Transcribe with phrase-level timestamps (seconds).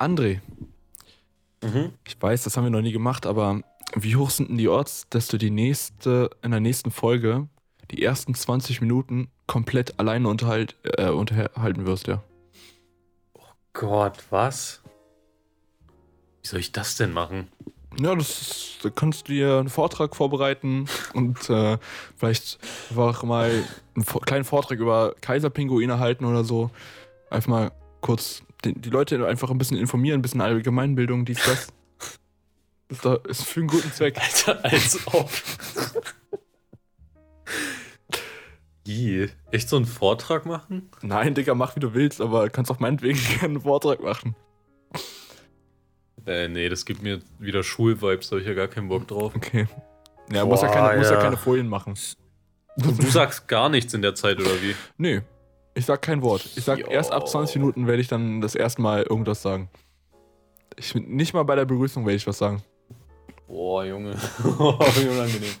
[0.00, 0.40] André,
[1.62, 1.92] Mhm.
[2.06, 3.60] ich weiß, das haben wir noch nie gemacht, aber
[3.94, 7.48] wie hoch sind denn die Odds, dass du die nächste, in der nächsten Folge
[7.90, 12.22] die ersten 20 Minuten komplett alleine unterhalt, äh, unterhalten wirst, ja?
[13.74, 14.80] Gott, was?
[16.42, 17.48] Wie soll ich das denn machen?
[17.98, 21.76] Ja, das ist, da kannst du dir einen Vortrag vorbereiten und äh,
[22.16, 22.58] vielleicht
[22.88, 23.50] einfach mal
[23.94, 26.70] einen kleinen Vortrag über Kaiserpinguine halten oder so.
[27.28, 31.68] Einfach mal kurz die, die Leute einfach ein bisschen informieren, ein bisschen Allgemeinbildung, dies, das.
[32.88, 34.18] Das ist, da, ist für einen guten Zweck.
[34.20, 35.30] Alter, als ob.
[38.86, 40.90] Ih, echt so einen Vortrag machen?
[41.02, 44.34] Nein, Digga, mach wie du willst, aber kannst auch meinetwegen gerne einen Vortrag machen.
[46.26, 49.34] Äh, nee, das gibt mir wieder Schulvibes, da habe ich ja gar keinen Bock drauf.
[49.34, 49.66] Okay.
[50.32, 51.22] Ja, muss, ja Boah, keine, muss ja ja.
[51.22, 51.94] keine Folien machen.
[52.76, 54.74] Und du sagst gar nichts in der Zeit, oder wie?
[54.96, 55.22] Nee,
[55.74, 56.48] ich sag kein Wort.
[56.56, 56.86] Ich sag Jo.
[56.88, 59.68] erst ab 20 Minuten werde ich dann das erste Mal irgendwas sagen.
[60.76, 62.62] Ich, nicht mal bei der Begrüßung werde ich was sagen.
[63.46, 64.14] Boah, Junge.
[64.14, 65.54] Wie unangenehm.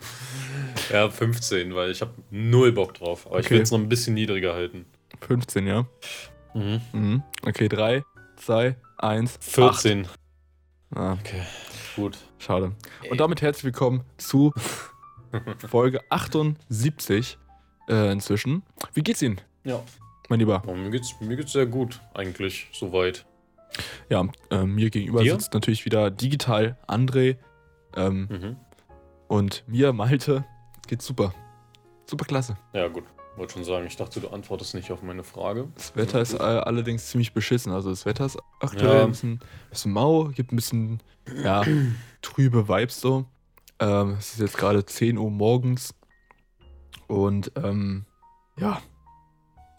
[0.92, 3.26] Ja, 15, weil ich habe null Bock drauf.
[3.26, 3.56] Aber ich Okay.
[3.56, 4.86] will es noch ein bisschen niedriger halten.
[5.20, 5.86] 15, ja?
[6.54, 6.80] Mhm.
[6.92, 7.22] Mhm.
[7.46, 8.02] Okay, 3,
[8.36, 10.06] 2, 1, 14.
[10.94, 11.42] Ah, Okay,
[11.96, 12.18] gut.
[12.38, 12.72] schade.
[13.10, 14.52] Und damit herzlich willkommen zu
[15.68, 17.38] Folge 78
[17.88, 18.62] äh, inzwischen.
[18.94, 19.82] Wie geht's Ihnen, Ja.
[20.28, 20.62] mein Lieber?
[20.66, 23.26] Oh, mir, geht's, mir geht's sehr gut, eigentlich, soweit.
[24.08, 25.32] Ja, äh, mir gegenüber Dir?
[25.34, 27.36] sitzt natürlich wieder digital André
[27.96, 28.56] ähm, Mhm.
[29.28, 30.44] und mir, Malte,
[30.88, 31.34] geht's super.
[32.06, 32.56] Super klasse.
[32.72, 33.04] Ja, gut.
[33.36, 35.68] Wollte schon sagen, ich dachte, du antwortest nicht auf meine Frage.
[35.76, 37.72] Das Wetter ist äh, allerdings ziemlich beschissen.
[37.72, 39.04] Also das Wetter ist aktuell Ja.
[39.04, 39.38] ein bisschen,
[39.70, 41.00] bisschen mau, gibt ein bisschen
[41.44, 41.62] ja,
[42.22, 43.26] trübe Vibes so.
[43.78, 45.94] Ähm, es ist jetzt gerade 10 Uhr morgens
[47.06, 48.04] und ähm,
[48.58, 48.82] ja,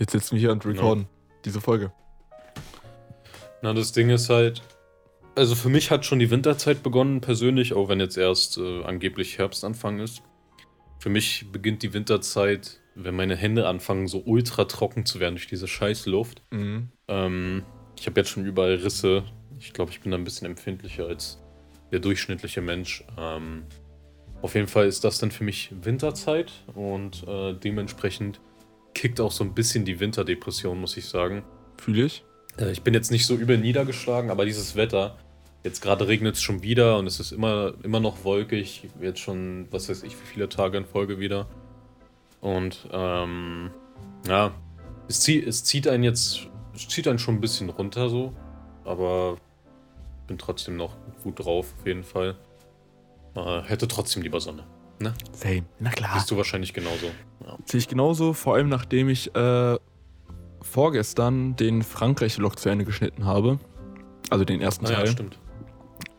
[0.02, 1.08] jetzt sitzen wir hier und recorden
[1.46, 1.94] diese Folge.
[3.62, 4.62] Na, das Ding ist halt.
[5.36, 9.38] Also für mich hat schon die Winterzeit begonnen, persönlich, auch wenn jetzt erst äh, angeblich
[9.38, 10.24] Herbstanfang ist.
[11.00, 15.48] Für mich beginnt die Winterzeit, wenn meine Hände anfangen, so ultra trocken zu werden durch
[15.48, 16.42] diese scheiß Luft.
[16.52, 16.90] Mhm.
[17.08, 17.64] Ähm,
[17.98, 19.24] ich habe jetzt schon überall Risse.
[19.58, 21.40] Ich glaube, ich bin da ein bisschen empfindlicher als
[21.92, 23.06] der durchschnittliche Mensch.
[23.18, 23.64] Ähm,
[24.42, 28.42] auf jeden Fall ist das dann für mich Winterzeit und äh, dementsprechend
[28.94, 31.44] kickt auch so ein bisschen die Winterdepression, muss ich sagen.
[31.78, 32.24] Fühle ich.
[32.58, 35.18] Äh, Ich bin jetzt nicht so übel niedergeschlagen, aber dieses Wetter,
[35.64, 39.68] jetzt gerade regnet es schon wieder und es ist immer, immer noch wolkig, jetzt schon,
[39.72, 41.48] was weiß ich, wie viele Tage in Folge wieder.
[42.42, 43.72] Und ähm,
[44.28, 44.52] ja,
[45.08, 48.34] es, zieht, es zieht einen jetzt, es zieht einen schon ein bisschen runter so,
[48.84, 49.38] aber
[50.28, 52.36] bin trotzdem noch gut drauf, auf jeden Fall.
[53.36, 54.66] Äh, hätte trotzdem lieber Sonne.
[55.00, 55.14] Ne?
[55.32, 55.64] Same.
[55.80, 56.14] Na klar.
[56.16, 57.08] Bist du wahrscheinlich genauso.
[57.52, 57.58] Ja.
[57.66, 59.78] Sehe ich genauso, vor allem nachdem ich äh,
[60.62, 63.60] vorgestern den Frankreich-Vlog zu Ende geschnitten habe.
[64.30, 65.08] Also den ersten Naja, Teil.
[65.08, 65.38] stimmt.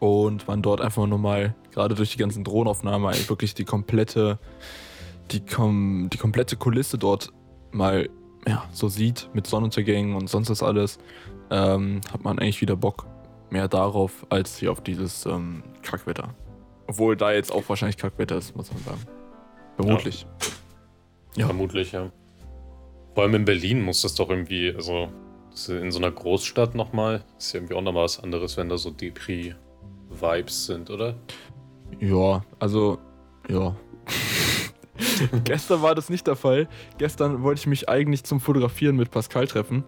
[0.01, 4.39] und man dort einfach nochmal, gerade durch die ganzen Drohnenaufnahmen, eigentlich wirklich die komplette,
[5.31, 7.31] die, kom die komplette Kulisse dort
[7.71, 8.09] mal
[8.47, 10.99] ja, so sieht, mit Sonnenuntergängen und sonst was alles,
[11.51, 13.07] ähm, hat man eigentlich wieder Bock
[13.51, 16.35] mehr darauf, als hier auf dieses ähm, Kackwetter.
[16.89, 19.01] Obwohl da jetzt auch wahrscheinlich Kackwetter ist, muss man sagen.
[19.77, 20.23] Vermutlich.
[20.23, 20.47] Ja.
[21.37, 22.11] Vermutlich, ja.
[23.15, 25.09] Vor allem in Berlin muss das doch irgendwie, also
[25.69, 28.91] in so einer Großstadt nochmal, ist ja irgendwie auch nochmal was anderes, wenn da so
[28.91, 31.15] Depri-Vibes sind, oder?
[32.01, 32.99] Ja, also,
[33.49, 33.77] ja.
[35.45, 36.69] Gestern war das nicht der Fall.
[36.99, 39.85] Gestern wollte ich mich eigentlich zum Fotografieren mit Pascal treffen.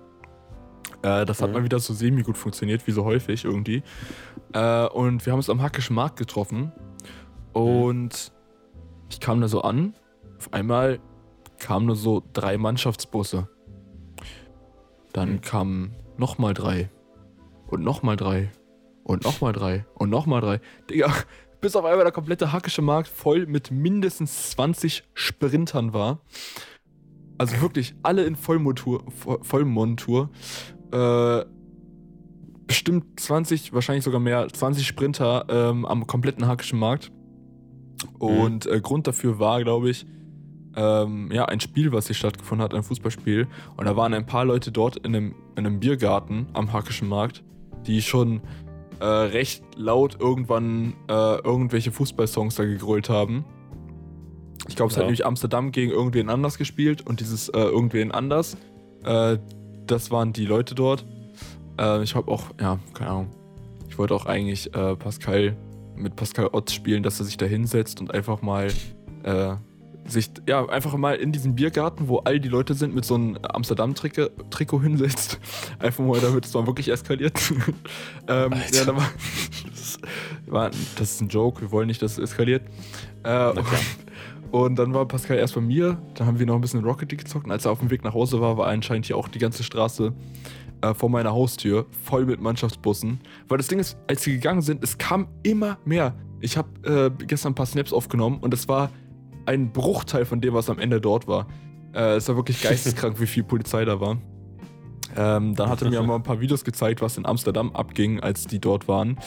[1.02, 1.54] Äh, das hat Mhm.
[1.54, 3.82] mal wieder so semi gut funktioniert, wie so häufig irgendwie.
[4.52, 6.72] Äh, und wir haben uns am Hackischen Markt getroffen.
[7.52, 8.32] Und
[9.10, 9.94] ich kam da so an.
[10.38, 11.00] Auf einmal
[11.58, 13.48] kamen nur so drei Mannschaftsbusse.
[15.12, 15.40] Dann Mhm.
[15.40, 16.90] kamen nochmal drei.
[17.66, 18.50] Und nochmal drei.
[19.04, 19.86] Und nochmal drei.
[19.94, 20.60] Und nochmal drei.
[20.90, 21.12] Digga,
[21.60, 26.20] bis auf einmal der komplette Hackische Markt voll mit mindestens 20 Sprintern war.
[27.38, 29.04] Also wirklich alle in Vollmontur.
[29.08, 30.30] Vo- Vollmontur.
[30.92, 31.44] Äh,
[32.66, 37.10] bestimmt 20, wahrscheinlich sogar mehr, 20 Sprinter ähm, am kompletten Hackischen Markt.
[38.18, 40.06] Und äh, Grund dafür war, glaube ich,
[40.76, 43.46] ähm, ja, ein Spiel, was hier stattgefunden hat, ein Fußballspiel.
[43.76, 47.42] Und da waren ein paar Leute dort in einem, in einem Biergarten am Hackischen Markt,
[47.86, 48.40] die schon
[49.00, 53.44] äh, recht laut irgendwann äh, irgendwelche Fußballsongs da gegrölt haben.
[54.68, 55.06] Ich glaube, es hat Ja.
[55.06, 58.56] nämlich Amsterdam gegen irgendwen anders gespielt und dieses äh, irgendwen anders,
[59.04, 59.38] äh,
[59.86, 61.04] das waren die Leute dort.
[61.78, 63.30] Äh, ich habe auch, ja, keine Ahnung.
[63.88, 65.56] Ich wollte auch eigentlich äh, Pascal
[65.96, 68.68] mit Pascal Otz spielen, dass er sich da hinsetzt und einfach mal
[69.22, 69.54] äh,
[70.06, 73.38] sich ja einfach mal in diesem Biergarten, wo all die Leute sind, mit so einem
[73.42, 75.40] Amsterdam-Trikot hinsetzt.
[75.78, 77.38] Einfach mal, damit es mal wirklich eskaliert.
[78.28, 79.10] ähm, ja, dann war,
[79.70, 79.98] das,
[80.46, 82.62] war, das ist ein Joke, wir wollen nicht, dass es eskaliert.
[83.22, 83.66] Äh, und,
[84.50, 87.24] und dann war Pascal erst bei mir, dann haben wir noch ein bisschen Rocket League
[87.24, 89.38] gezockt und als er auf dem Weg nach Hause war, war anscheinend hier auch die
[89.38, 90.12] ganze Straße
[90.82, 93.20] äh, vor meiner Haustür voll mit Mannschaftsbussen.
[93.48, 96.14] Weil das Ding ist, als sie gegangen sind, es kam immer mehr.
[96.40, 96.68] Ich habe
[97.18, 98.90] äh, gestern ein paar Snaps aufgenommen und es war
[99.46, 101.46] ein Bruchteil von dem, was am Ende dort war.
[101.94, 104.18] Äh, es war wirklich geisteskrank, wie viel Polizei da war.
[105.16, 108.46] Ähm, dann hat er mir mal ein paar Videos gezeigt, was in Amsterdam abging, als
[108.46, 109.18] die dort waren.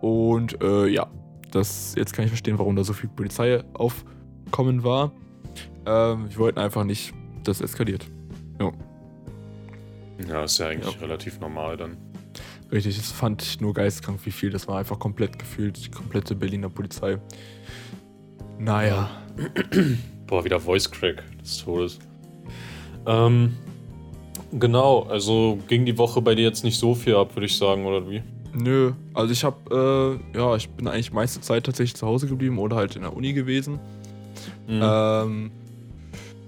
[0.00, 1.06] Und äh, ja,
[1.50, 5.12] das, jetzt kann ich verstehen, warum da so viel Polizei aufkommen war.
[5.86, 7.12] Ähm, wir wollten einfach nicht,
[7.44, 8.06] dass es eskaliert.
[8.60, 8.72] Ja.
[10.28, 11.00] Ja, ist ja eigentlich ja.
[11.00, 11.96] relativ normal dann.
[12.70, 14.50] Richtig, das fand ich nur geisteskrank, wie viel.
[14.50, 17.18] Das war einfach komplett gefühlt, die komplette Berliner Polizei.
[18.58, 19.10] Naja.
[20.26, 21.98] Boah, wieder Voice Crack des Todes.
[23.06, 23.56] Ähm,
[24.52, 27.84] genau, also ging die Woche bei dir jetzt nicht so viel ab, würde ich sagen,
[27.86, 28.22] oder wie?
[28.52, 32.58] Nö, also ich habe, äh, ja, ich bin eigentlich meiste Zeit tatsächlich zu Hause geblieben
[32.58, 33.78] oder halt in der Uni gewesen.
[34.66, 34.80] Mhm.
[34.82, 35.50] Ähm,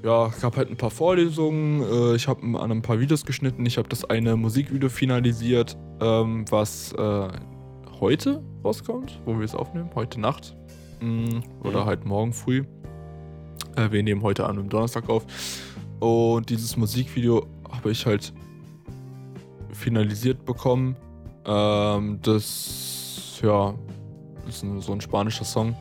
[0.03, 3.79] ja, gab halt ein paar Vorlesungen, äh, ich habe an ein paar Videos geschnitten, ich
[3.79, 7.29] habe das eine Musikvideo finalisiert, ähm, was äh,
[8.01, 10.57] heute rauskommt, wo wir es aufnehmen, heute Nacht
[11.01, 11.87] mh, oder mhm.
[11.87, 12.65] halt morgen früh.
[13.77, 15.25] Äh, wir nehmen heute an, am Donnerstag auf.
[16.01, 18.33] Und dieses Musikvideo habe ich halt
[19.73, 20.97] finalisiert bekommen.
[21.45, 23.75] Ähm, das, ja,
[24.49, 25.77] ist ein, so ein spanischer Song.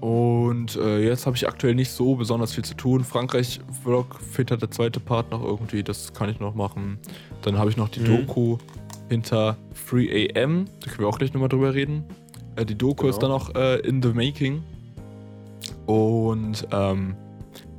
[0.00, 3.04] Und äh, jetzt habe ich aktuell nicht so besonders viel zu tun.
[3.04, 6.98] Frankreich-Vlog fehlt halt der zweite Part noch irgendwie, das kann ich noch machen.
[7.42, 8.26] Dann habe ich noch die mhm.
[8.26, 8.56] Doku
[9.10, 9.56] hinter
[9.90, 12.04] 3am, da können wir auch gleich nochmal drüber reden.
[12.56, 13.10] Äh, die Doku genau.
[13.10, 14.62] ist dann noch äh, in the making.
[15.90, 17.16] Und ähm,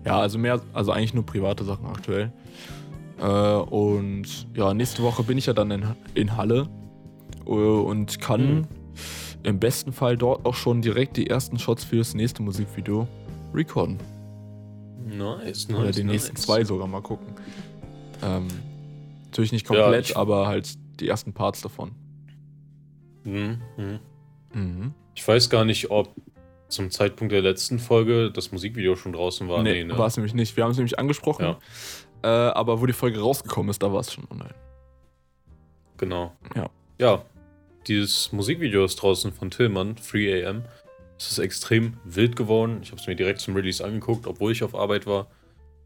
[0.05, 2.33] ja, also mehr, also eigentlich nur private Sachen aktuell.
[3.19, 6.67] Äh, und ja, nächste Woche bin ich ja dann in, in Halle
[7.45, 8.67] äh, und kann mhm.
[9.43, 13.07] im besten Fall dort auch schon direkt die ersten Shots für das nächste Musikvideo
[13.53, 13.97] recorden.
[15.05, 15.79] Nice, nice.
[15.79, 16.11] Oder die nice.
[16.11, 17.27] nächsten zwei sogar mal gucken.
[18.21, 18.47] Ähm,
[19.25, 21.91] natürlich nicht komplett, ja, aber halt die ersten Parts davon.
[23.23, 23.61] Mhm.
[23.77, 23.99] mhm.
[24.53, 24.93] Mhm.
[25.15, 26.13] Ich weiß gar nicht, ob
[26.71, 29.61] zum Zeitpunkt der letzten Folge das Musikvideo schon draußen war.
[29.63, 29.97] Nee, nee ne?
[29.97, 30.55] war es nämlich nicht.
[30.57, 31.43] Wir haben es nämlich angesprochen.
[31.43, 31.59] Ja.
[32.23, 34.55] Äh, aber wo die Folge rausgekommen ist, da war es schon online.
[35.97, 36.33] Genau.
[36.55, 36.69] Ja.
[36.99, 37.23] Ja,
[37.87, 40.61] dieses Musikvideo ist draußen von Tillmann, 3am.
[41.17, 42.79] Es ist extrem wild geworden.
[42.83, 45.27] Ich habe es mir direkt zum Release angeguckt, obwohl ich auf Arbeit war.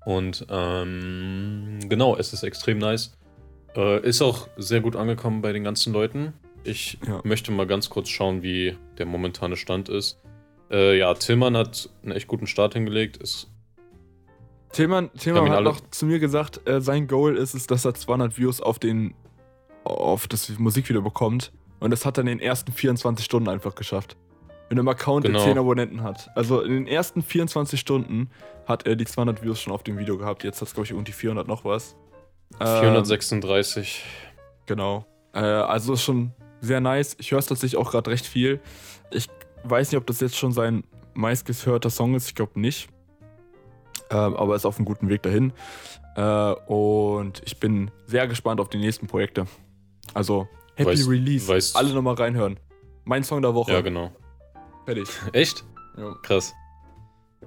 [0.06, 3.18] Und ähm, genau, es ist extrem nice.
[3.76, 6.34] Äh, ist auch sehr gut angekommen bei den ganzen Leuten.
[6.64, 7.22] Ich ja.
[7.24, 10.20] möchte mal ganz kurz schauen, wie der momentane Stand ist.
[10.72, 13.18] Äh, ja, Tillmann hat einen echt guten Start hingelegt.
[13.18, 13.50] Ist
[14.72, 18.38] Tillmann, Tillmann hat noch zu mir gesagt, äh, sein Goal ist es, dass er 200
[18.38, 19.14] Views auf, den,
[19.86, 21.54] auf das Musikvideo bekommt.
[21.80, 24.18] Und das hat er in den ersten 24 Stunden einfach geschafft.
[24.70, 25.38] Mit einem Account, genau.
[25.38, 26.30] der 10 Abonnenten hat.
[26.36, 28.32] Also in den ersten 24 Stunden
[28.66, 30.44] hat er die 200 Views schon auf dem Video gehabt.
[30.44, 31.96] Jetzt hat es, glaube ich, irgendwie 400 noch was.
[32.58, 34.04] 436.
[34.04, 35.06] Ähm, genau.
[35.34, 37.16] Äh, also ist schon sehr nice.
[37.20, 38.60] Ich höre es tatsächlich auch gerade recht viel.
[39.12, 39.30] Ich
[39.70, 40.84] weiß nicht, ob das jetzt schon sein
[41.14, 42.28] meistgehörter Song ist.
[42.28, 42.90] Ich glaube nicht.
[44.10, 45.54] Ähm, aber ist auf einem guten Weg dahin.
[46.16, 49.48] Äh, und ich bin sehr gespannt auf die nächsten Projekte.
[50.14, 51.48] Also, Happy weißt, Release.
[51.48, 52.60] Weißt, Alle nochmal reinhören.
[53.04, 53.72] Mein Song der Woche.
[53.72, 54.12] Ja, genau.
[54.86, 55.10] Fertig.
[55.34, 55.64] Echt?
[55.98, 56.16] Ja.
[56.22, 56.54] Krass.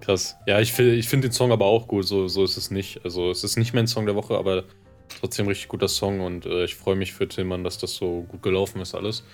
[0.01, 0.37] Krass.
[0.47, 2.07] Ja, ich, ich finde den Song aber auch gut.
[2.07, 3.05] So, so ist es nicht.
[3.05, 4.65] Also, es ist nicht mein Song der Woche, aber
[5.09, 8.43] trotzdem richtig guter Song und äh, ich freue mich für Tillmann, dass das so gut
[8.43, 9.25] gelaufen ist alles.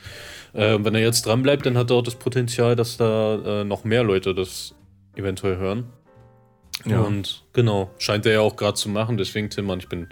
[0.52, 3.64] Äh, wenn er jetzt dran bleibt, dann hat er auch das Potenzial, dass da äh,
[3.64, 4.75] noch mehr Leute das
[5.16, 5.87] eventuell hören.
[6.85, 7.00] Ja.
[7.00, 9.16] Und genau, scheint er ja auch gerade zu machen.
[9.16, 10.09] Deswegen, Tillmann, ich bin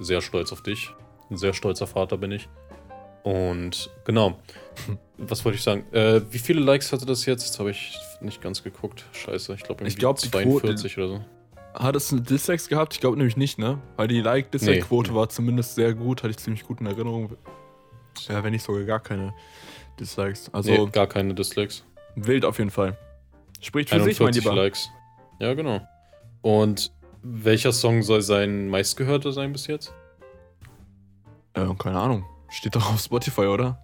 [0.00, 0.90] sehr stolz auf dich.
[1.30, 2.48] Ein sehr stolzer Vater bin ich.
[3.22, 4.38] Und genau.
[5.18, 5.84] Was wollte ich sagen?
[5.92, 7.44] Äh, wie viele Likes hatte das jetzt?
[7.44, 9.04] Jetzt habe ich nicht ganz geguckt.
[9.12, 11.24] Scheiße, ich glaube, ich glaube 42 oder so.
[11.74, 12.94] Hat es eine Dislikes gehabt?
[12.94, 13.80] Ich glaube nämlich nicht, ne?
[13.96, 15.16] Weil die Like-Dislike-Quote nee.
[15.16, 17.36] war zumindest sehr gut, hatte ich ziemlich gut in Erinnerung.
[18.28, 19.32] Ja, wenn nicht sogar gar keine
[20.00, 20.52] Dislikes.
[20.52, 21.84] Also nee, gar keine Dislikes.
[22.16, 22.96] Wild auf jeden Fall.
[23.60, 24.54] Spricht für sich, mein Lieber.
[24.54, 24.88] Likes.
[25.40, 25.80] Ja, genau.
[26.42, 29.92] Und welcher Song soll sein meistgehörter sein bis jetzt?
[31.54, 32.24] Äh, keine Ahnung.
[32.48, 33.78] Steht doch auf Spotify, oder?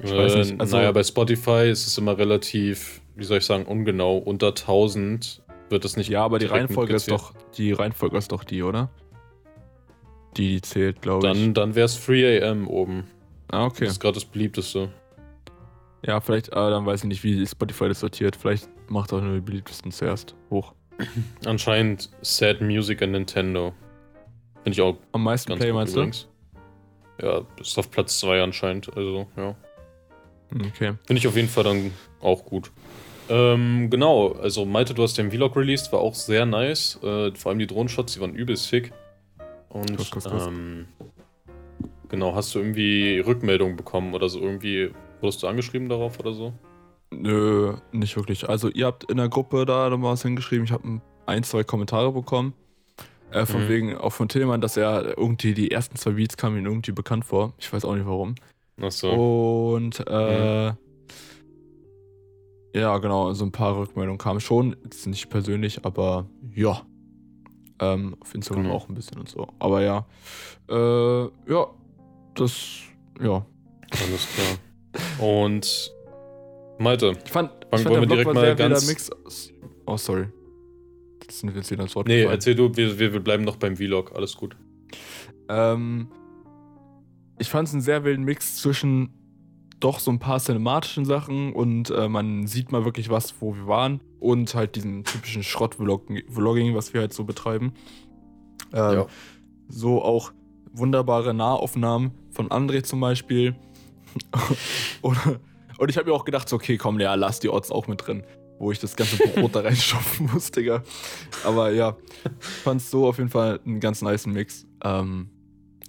[0.00, 0.60] Ich äh, weiß nicht.
[0.60, 4.18] Also, naja, bei Spotify ist es immer relativ, wie soll ich sagen, ungenau.
[4.18, 6.08] Unter 1000 wird das nicht.
[6.08, 8.90] Ja, aber die Reihenfolge ist doch die Reihenfolge ist doch die, oder?
[10.36, 11.52] Die, die zählt, glaube ich.
[11.52, 13.04] Dann, wäre es 3 AM oben.
[13.48, 13.84] Ah, okay.
[13.84, 14.90] Das ist gerade das beliebteste.
[16.04, 18.36] Ja, vielleicht, äh, dann weiß ich nicht, wie Spotify das sortiert.
[18.36, 20.74] Vielleicht macht auch nur die beliebtesten zuerst hoch.
[21.44, 23.72] Anscheinend Sad Music and Nintendo.
[24.62, 26.28] Finde ich auch Am meisten ganz Play, meinst übrigens.
[27.20, 28.94] Ja, ist auf Platz 2 anscheinend.
[28.96, 29.56] Also, ja.
[30.50, 30.66] du?
[30.66, 30.94] Okay.
[31.06, 32.70] Finde ich auf jeden Fall dann auch gut.
[33.28, 36.98] Ähm, genau, also Malte, du hast den Vlog released, war auch sehr nice.
[37.02, 38.92] Äh, vor allem die Drohnenshots, die waren übelst sick.
[39.68, 40.46] Und Kuss, kuss, kuss.
[40.46, 40.86] Ähm,
[42.08, 44.40] genau, hast du irgendwie Rückmeldungen bekommen oder so?
[44.40, 44.90] Irgendwie
[45.20, 46.52] wurdest du angeschrieben darauf oder so?
[47.10, 48.48] Nö, nicht wirklich.
[48.48, 50.64] Also ihr habt in der Gruppe da nochmal was hingeschrieben.
[50.64, 52.54] Ich habe ein, zwei Kommentare bekommen.
[53.32, 53.68] Äh, von Mhm.
[53.68, 57.24] wegen, auch von Tillmann, dass er irgendwie die ersten zwei Beats kamen ihm irgendwie bekannt
[57.24, 57.54] vor.
[57.58, 58.36] Ich weiß auch nicht warum.
[58.80, 59.74] Achso.
[59.74, 60.72] Und äh,
[62.80, 64.76] ja, genau, so ein paar Rückmeldungen kamen schon.
[64.84, 66.82] Jetzt nicht persönlich, aber ja.
[67.78, 68.74] Ähm, auf Instagram Genau.
[68.74, 69.48] auch ein bisschen und so.
[69.58, 70.06] Aber ja.
[70.68, 71.66] Äh, ja,
[72.34, 72.78] das,
[73.20, 73.44] ja.
[73.90, 75.26] Alles klar.
[75.28, 75.92] Und
[76.78, 79.10] Malte, Ich fand, Fangen ich fand wollen wir direkt mal ganz- Mix.
[79.24, 79.52] aus-
[79.86, 80.26] Oh, sorry.
[81.26, 82.34] Das sind wir jetzt wieder ins Wort nee, gefallen.
[82.36, 84.56] erzähl du, wir, wir wir bleiben noch beim Vlog, alles gut.
[85.48, 86.08] Ähm,
[87.38, 89.10] ich fand es einen sehr wilden Mix zwischen
[89.80, 93.66] doch so ein paar cinematischen Sachen und äh, man sieht mal wirklich was, wo wir
[93.66, 97.72] waren und halt diesen typischen Schrott-Vlogging, was wir halt so betreiben.
[98.72, 99.06] Ähm, Ja.
[99.68, 100.32] So auch
[100.72, 103.56] wunderbare Nahaufnahmen von André zum Beispiel.
[105.02, 105.40] Oder,
[105.78, 108.06] und ich habe mir auch gedacht, so, okay, komm, ja, lass die Odds auch mit
[108.06, 108.22] drin,
[108.58, 110.82] wo ich das ganze Brot da reinstopfen muss, Digga.
[111.44, 111.96] Aber ja,
[112.64, 114.66] fand es so auf jeden Fall einen ganz nice Mix.
[114.84, 115.28] Ähm,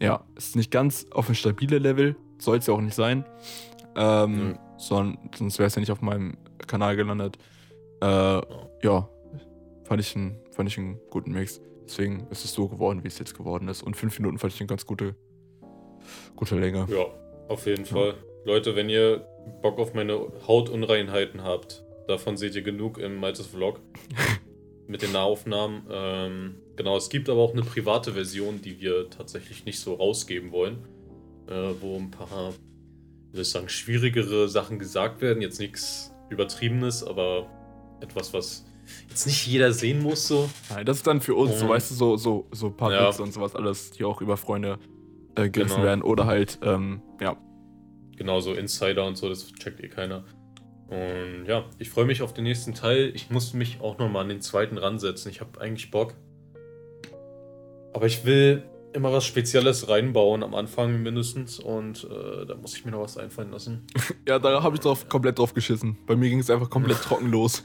[0.01, 3.23] ja, ist nicht ganz auf ein stabile Level, soll es ja auch nicht sein.
[3.97, 4.59] Ähm, Mhm.
[4.77, 6.37] son- sonst wäre es ja nicht auf meinem
[6.67, 7.37] Kanal gelandet.
[8.01, 8.05] Äh,
[8.83, 9.09] ja,
[9.83, 11.59] fand ich, einen, fand ich einen guten Mix.
[11.85, 13.81] Deswegen ist es so geworden, wie es jetzt geworden ist.
[13.81, 15.15] Und fünf Minuten fand ich eine ganz gute,
[16.35, 16.85] gute Länge.
[16.89, 17.05] Ja,
[17.47, 18.15] auf jeden Fall.
[18.45, 19.25] Leute, wenn ihr
[19.61, 23.79] Bock auf meine Hautunreinheiten habt, davon seht ihr genug im Maltes Vlog.
[24.89, 25.81] mit den Nahaufnahmen.
[25.91, 30.51] Ähm, genau, es gibt aber auch eine private Version, die wir tatsächlich nicht so rausgeben
[30.53, 30.77] wollen.
[31.49, 32.53] Äh, wo ein paar,
[33.33, 35.41] soll ich sagen, schwierigere Sachen gesagt werden.
[35.41, 37.47] Jetzt nichts Übertriebenes, aber
[38.01, 38.65] etwas, was
[39.09, 40.27] jetzt nicht jeder sehen muss.
[40.27, 40.49] So.
[40.69, 43.07] Nein, das ist dann für uns, so Und- weißt du, so, so, so paar Ja.
[43.09, 44.79] Und sowas, alles, die auch über Freunde
[45.35, 45.83] äh, gerissen Genau.
[45.85, 46.01] werden.
[46.01, 47.37] Oder halt, ähm, ja.
[48.15, 50.23] Genauso Insider und so, das checkt eh keiner.
[50.87, 53.11] Und ja, ich freue mich auf den nächsten Teil.
[53.13, 55.29] Ich muss mich auch nochmal an den zweiten ransetzen.
[55.29, 56.13] Ich habe eigentlich Bock.
[57.93, 58.63] Aber ich will
[58.97, 61.59] immer was Spezielles reinbauen, am Anfang mindestens.
[61.59, 63.87] Und äh, da muss ich mir noch was einfallen lassen.
[64.27, 65.97] Ja, da habe ich drauf, komplett drauf geschissen.
[66.05, 67.63] Bei mir ging es einfach komplett trocken los.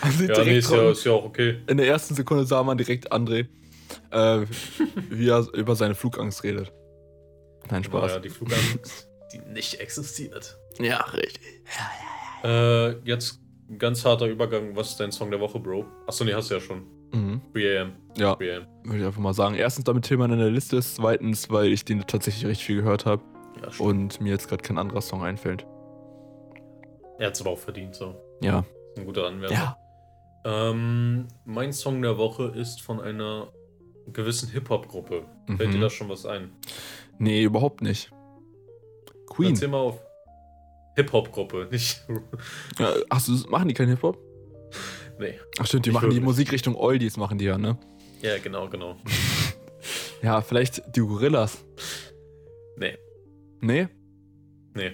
[0.00, 1.58] Also Ja, nee, ist ja, ist ja auch okay.
[1.66, 3.46] In der ersten Sekunde sah man direkt André,
[4.10, 4.46] äh,
[5.10, 6.72] wie er über seine Flugangst redet.
[7.70, 8.12] Nein, Spaß.
[8.12, 10.56] Naja, die Flugangst, die nicht existiert.
[10.80, 11.62] Ja, richtig.
[12.42, 14.74] Äh, jetzt ein ganz harter Übergang.
[14.74, 15.84] Was ist dein Song der Woche, Bro?
[16.06, 16.86] Achso, nee, hast du ja schon.
[17.12, 17.40] Mhm.
[17.54, 17.92] 3 am.
[18.16, 18.66] Ja, 3 am.
[18.84, 19.54] würde ich einfach mal sagen.
[19.54, 20.96] Erstens, damit Tillmann in der Liste ist.
[20.96, 23.22] Zweitens, weil ich den tatsächlich recht viel gehört habe
[23.62, 25.66] Ja, und mir jetzt gerade kein anderer Song einfällt.
[27.18, 28.14] Er hat es aber auch verdient, so.
[28.42, 28.60] Ja.
[28.94, 29.76] Ist ein guter Anwärter.
[30.44, 33.48] Ähm, mein Song der Woche ist von einer
[34.12, 35.24] gewissen Hip-Hop-Gruppe.
[35.56, 35.80] Fällt dir Mhm.
[35.82, 36.52] da schon was ein?
[37.18, 38.10] Nee, überhaupt nicht.
[39.28, 39.50] Queen.
[39.50, 40.00] Erzähl mal auf.
[40.96, 42.04] Hip-Hop-Gruppe, nicht.
[42.78, 42.92] Ja,
[43.28, 44.16] du, machen die keinen Hip-Hop?
[45.18, 45.34] Nee.
[45.58, 46.20] Ach stimmt, die Nicht machen die.
[46.20, 47.78] Musikrichtung Oldies, machen die ja, ne?
[48.22, 48.96] Ja, genau, genau.
[50.22, 51.64] Ja, vielleicht die Gorillas.
[52.76, 52.98] Nee,
[53.60, 53.86] Nee?
[54.74, 54.90] nee.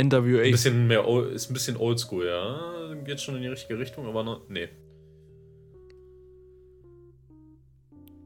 [0.00, 0.42] NWA.
[0.42, 2.94] Ein bisschen mehr, ist ein bisschen oldschool, ja.
[3.04, 4.68] Geht schon in die richtige Richtung, aber noch, nee.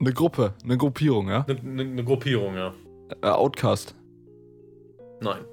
[0.00, 1.46] Eine Gruppe, eine Gruppierung, ja?
[1.48, 2.74] Eine ne, ne Gruppierung, ja.
[3.22, 3.94] Äh, Outcast.
[5.20, 5.44] Nein.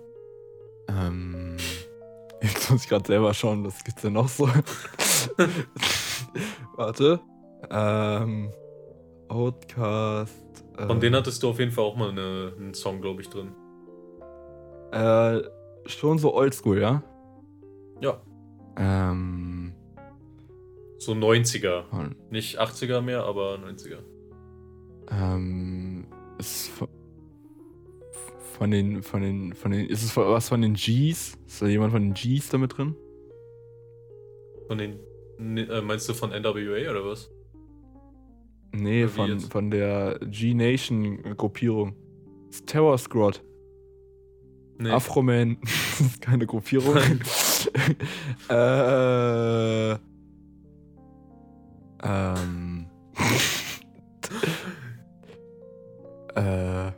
[0.90, 1.56] Ähm,
[2.42, 4.50] jetzt muss ich gerade selber schauen, was gibt's denn noch so?
[6.76, 7.20] Warte.
[7.70, 8.52] Ähm,
[9.28, 10.66] Outcast.
[10.76, 13.52] Von denen hattest du auf jeden Fall auch mal eine, einen Song, glaube ich, drin.
[14.92, 15.42] Äh,
[15.86, 17.04] schon so oldschool, ja?
[18.02, 18.22] Ja.
[18.78, 19.74] Ähm,
[20.98, 21.84] So 90er.
[21.90, 24.00] von, Nicht 80er mehr, aber 90er.
[25.12, 26.06] ähm,
[26.40, 26.88] ist von,
[28.58, 31.38] von den, von den, von den, ist es was von den Gs?
[31.48, 32.96] Ist da jemand von den Gs da mit drin?
[34.68, 35.00] Von den.
[35.42, 37.30] Ne- Äh, meinst du von NWA oder was?
[38.74, 39.52] Nee, Oder von, jetzt?
[39.52, 41.94] von der G-Nation-Gruppierung.
[42.66, 43.44] Terror Squad.
[44.78, 44.90] Nee.
[44.92, 45.58] Afroman.
[45.62, 46.96] das ist keine Gruppierung.
[48.50, 49.92] äh.
[52.04, 52.88] Ähm.
[56.36, 56.92] äh.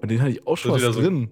[0.00, 1.30] Bei denen hatte ich auch schon was ist wieder so- drin.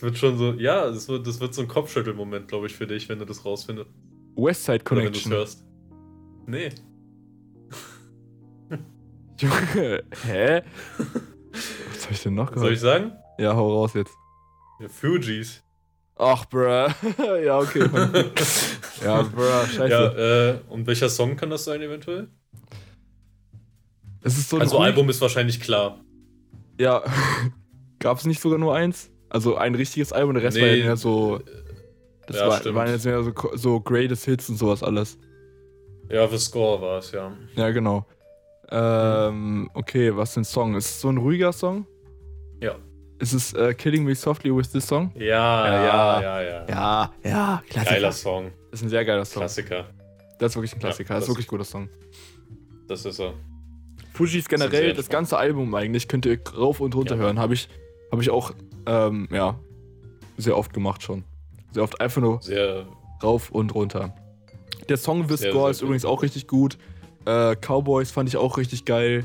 [0.00, 3.08] Wird schon so, ja, das wird, das wird so ein Kopfschüttelmoment, glaube ich, für dich,
[3.08, 3.88] wenn du das rausfindest.
[4.36, 5.32] Westside Oder wenn Connection.
[5.32, 5.64] hörst.
[6.46, 6.70] Nee.
[9.38, 10.62] Junge, hä?
[11.92, 12.60] Was hab ich denn noch gehört?
[12.64, 13.12] Soll ich sagen?
[13.38, 14.12] Ja, hau raus jetzt.
[14.80, 15.62] Ja, Fugees.
[16.16, 16.60] Ach, bruh.
[17.44, 17.80] ja, okay.
[19.04, 19.88] ja, bruh, scheiße.
[19.88, 22.28] Ja, äh, und welcher Song kann das sein eventuell?
[24.24, 25.98] es ist so Also Album ist wahrscheinlich klar.
[26.78, 27.02] Ja.
[27.98, 29.10] Gab es nicht sogar nur eins?
[29.30, 31.40] Also ein richtiges Album, der Rest war Nee, ja mehr so.
[32.26, 32.74] Das ja, war, stimmt.
[32.76, 35.18] waren jetzt mehr so, so Greatest Hits und sowas alles.
[36.08, 37.32] Ja, The Score war es, ja.
[37.56, 38.06] Ja, genau.
[38.70, 40.74] Ähm, okay, was für ein Song?
[40.76, 41.86] Ist es so ein ruhiger Song?
[42.60, 42.76] Ja.
[43.18, 45.12] Ist es äh, Killing Me Softly with This Song?
[45.14, 45.84] Ja, Ja.
[45.84, 46.66] ja, ja, ja.
[46.68, 47.94] Ja, ja, Klassiker.
[47.94, 48.50] Geiler Song.
[48.70, 49.40] Ist ein sehr geiler Song.
[49.42, 49.86] Klassiker.
[50.38, 51.14] Das ist wirklich ein Klassiker.
[51.14, 51.88] Ja, das ist das- wirklich ein guter Song.
[52.88, 53.34] Das ist er.
[54.14, 55.10] Fujis sehr generell, das entspannt.
[55.10, 57.22] ganze Album eigentlich, könnt ihr rauf und runter Ja.
[57.22, 57.38] hören.
[57.38, 57.68] Habe ich,
[58.10, 58.52] hab ich auch,
[58.86, 59.58] ähm, ja,
[60.36, 61.24] sehr oft gemacht schon.
[61.72, 62.86] Sehr oft einfach nur Sehr,
[63.22, 64.14] rauf und runter.
[64.88, 66.78] Der Song Sehr, Score ist übrigens auch richtig gut.
[67.24, 69.24] Äh, Cowboys fand ich auch richtig geil.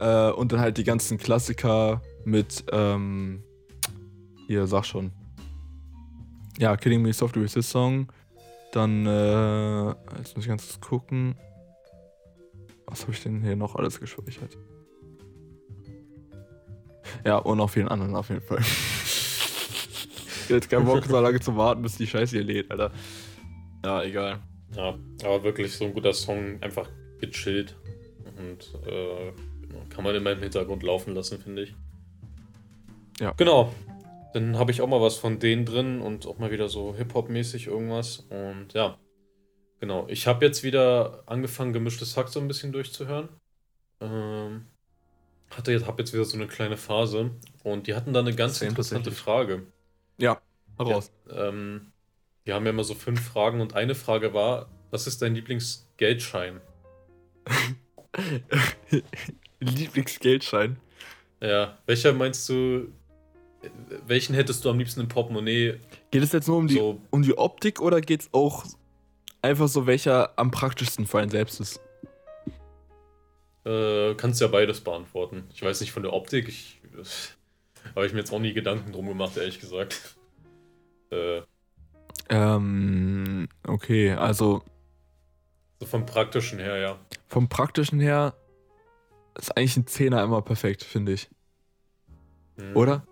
[0.00, 3.42] Äh, und dann halt die ganzen Klassiker mit, ähm,
[4.46, 5.12] hier, sag schon.
[6.58, 8.08] Ja, Killing Me Softly with This Song.
[8.72, 11.36] Dann, äh, jetzt muss ich ganz kurz gucken.
[12.86, 14.56] Was habe ich denn hier noch alles gespeichert?
[17.24, 18.60] Ja, und auf vielen anderen auf jeden Fall.
[20.48, 22.90] Ich Jetzt keinen Bock, so lange zu warten, bis die Scheiße hier lädt, Alter.
[23.84, 24.40] Ja, egal.
[24.74, 26.88] ja, aber wirklich so ein guter Song, einfach
[27.20, 27.76] gechillt.
[28.38, 29.32] Und äh,
[29.90, 31.74] kann man immer im Hintergrund laufen lassen, finde ich.
[33.20, 33.32] Ja.
[33.36, 33.74] Genau.
[34.32, 37.66] Dann habe ich auch mal was von denen drin und auch mal wieder so Hip-Hop-mäßig
[37.66, 38.26] irgendwas.
[38.30, 38.96] Und ja,
[39.80, 40.06] genau.
[40.08, 43.28] Ich habe jetzt wieder angefangen, gemischtes Hack so ein bisschen durchzuhören.
[44.00, 44.66] Ähm,
[45.50, 47.32] hatte jetzt, habe jetzt wieder so eine kleine Phase.
[47.64, 49.10] Und die hatten da eine ganz interessante.
[49.10, 49.66] Frage.
[50.18, 50.40] Ja,
[50.78, 51.10] raus.
[51.28, 51.92] Ja, ähm,
[52.46, 56.60] die haben ja immer so fünf Fragen und eine Frage war, was ist dein Lieblingsgeldschein?
[59.60, 60.78] Lieblingsgeldschein.
[61.40, 62.88] Ja, welcher meinst du,
[64.06, 65.78] welchen hättest du am liebsten im Portemonnaie?
[66.10, 68.64] Geht es jetzt nur um die, So, um die Optik oder geht es auch
[69.42, 71.80] einfach so, welcher am praktischsten für einen selbst ist?
[73.68, 75.44] äh, kannst ja beides beantworten.
[75.52, 76.80] Ich weiß nicht von der Optik, ich
[77.94, 80.16] habe ich mir jetzt auch nie Gedanken drum gemacht, ehrlich gesagt.
[81.10, 81.42] Äh,
[82.30, 84.62] Ähm, okay, also
[85.80, 86.98] so vom praktischen her, ja.
[87.28, 88.34] vom praktischen her
[89.38, 91.30] ist eigentlich ein Zehner immer perfekt, finde ich.
[92.58, 92.76] Hm.
[92.76, 93.04] Oder?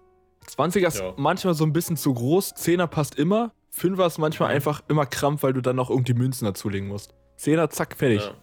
[0.47, 1.15] 20er ist Ja.
[1.17, 4.55] manchmal so ein bisschen zu groß, 10er passt immer, 5er ist manchmal Mhm.
[4.57, 7.15] einfach immer krampf, weil du dann noch irgendwie Münzen dazulegen musst.
[7.39, 8.23] 10er, zack, fertig.
[8.23, 8.35] Ja.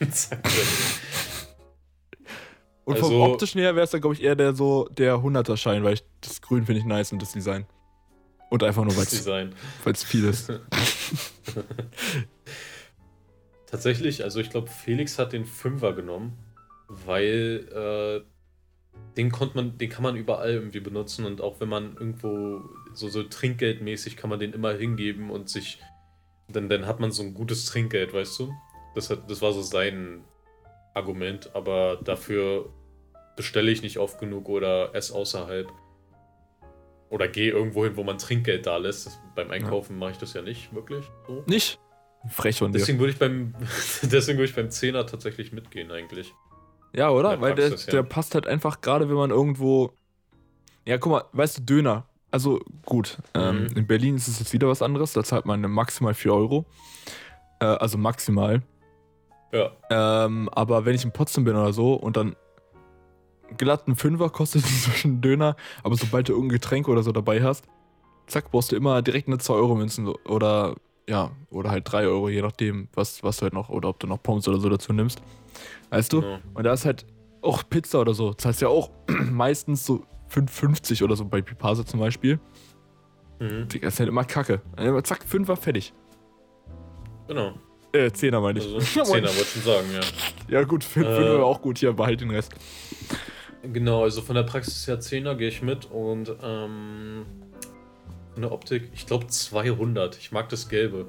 [0.10, 0.66] Zack, weg.
[2.84, 5.84] Und vom Also- optischen her wäre es dann, glaube ich, eher der so der 100er-Schein,
[5.84, 7.66] weil ich das Grün finde ich nice und das Design.
[8.50, 9.04] Und einfach nur, weil
[9.92, 10.52] es viel ist.
[13.66, 16.36] Tatsächlich, also ich glaube, Felix hat den Fünfer genommen,
[16.88, 18.20] weil äh,
[19.16, 22.60] den konnte man, den kann man überall irgendwie benutzen und auch wenn man irgendwo
[22.92, 25.78] so, so trinkgeldmäßig kann man den immer hingeben und sich,
[26.48, 28.52] dann, dann hat man so ein gutes Trinkgeld, weißt du?
[28.94, 30.22] Das, hat, das war so sein
[30.94, 32.68] Argument, aber dafür
[33.36, 35.70] bestelle ich nicht oft genug oder esse außerhalb.
[37.10, 39.06] Oder gehe irgendwo hin, wo man Trinkgeld da lässt.
[39.06, 41.42] Das, beim Einkaufen mache ich das ja nicht wirklich so.
[41.46, 41.78] Nicht?
[42.30, 42.78] Frech von dir.
[42.78, 43.54] Deswegen würde ich beim
[44.02, 46.32] deswegen würde ich beim Zehner tatsächlich mitgehen eigentlich.
[46.94, 47.30] Ja, oder?
[47.30, 47.76] Der Weil der, ja.
[47.90, 49.92] der passt halt einfach gerade, wenn man irgendwo.
[50.86, 52.06] Ja, guck mal, weißt du, Döner.
[52.30, 53.76] Also gut, ähm, Mhm.
[53.76, 55.12] in Berlin ist es jetzt wieder was anderes.
[55.12, 56.64] Da zahlt man maximal 4 Euro.
[57.60, 58.62] Äh, also maximal.
[59.52, 62.36] Ja, Ähm, aber wenn ich in Potsdam bin oder so und dann
[63.58, 67.66] glatt ein Fünfer kostet inzwischen Döner, aber sobald du irgendein Getränk oder so dabei hast,
[68.26, 70.74] zack, brauchst du immer direkt eine 2-Euro-Münzen so- oder
[71.08, 74.06] ja, oder halt 3 Euro, je nachdem, was, was du halt noch, oder ob du
[74.06, 75.20] noch Pommes oder so dazu nimmst.
[75.90, 76.20] Weißt du?
[76.20, 76.38] genau.
[76.54, 77.04] Und da ist halt
[77.42, 78.32] auch Pizza oder so.
[78.32, 78.90] Das heißt ja auch
[79.30, 82.38] meistens so 5,50 oder so bei Pipasa zum Beispiel.
[83.40, 83.66] Mhm.
[83.68, 84.62] Das ist halt immer Kacke.
[85.02, 85.92] Zack, Fünfer, fertig.
[87.26, 87.52] Genau.
[87.92, 88.64] Äh, Zehner meine ich.
[88.64, 90.00] Also Zehner wollte ich schon sagen, ja.
[90.60, 91.16] Ja gut, Fün- Äh.
[91.16, 92.52] Fünfer auch gut, hier, behalt den Rest.
[93.62, 97.26] Genau, also von der Praxis her Zehner gehe ich mit und ähm,
[98.36, 100.16] der Optik, ich glaube 200.
[100.18, 101.06] Ich mag das Gelbe.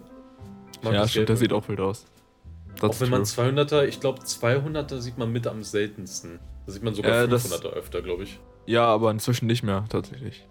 [0.83, 1.39] Mag Ja, das stimmt, der Gelbe.
[1.39, 2.05] sieht auch wild aus.
[2.79, 3.45] Das Auch wenn man true.
[3.45, 6.39] 200er, ich glaube 200er sieht man mit am seltensten.
[6.65, 8.39] Da sieht man sogar das- 500er öfter, glaube ich.
[8.65, 10.45] Ja, aber inzwischen nicht mehr, tatsächlich.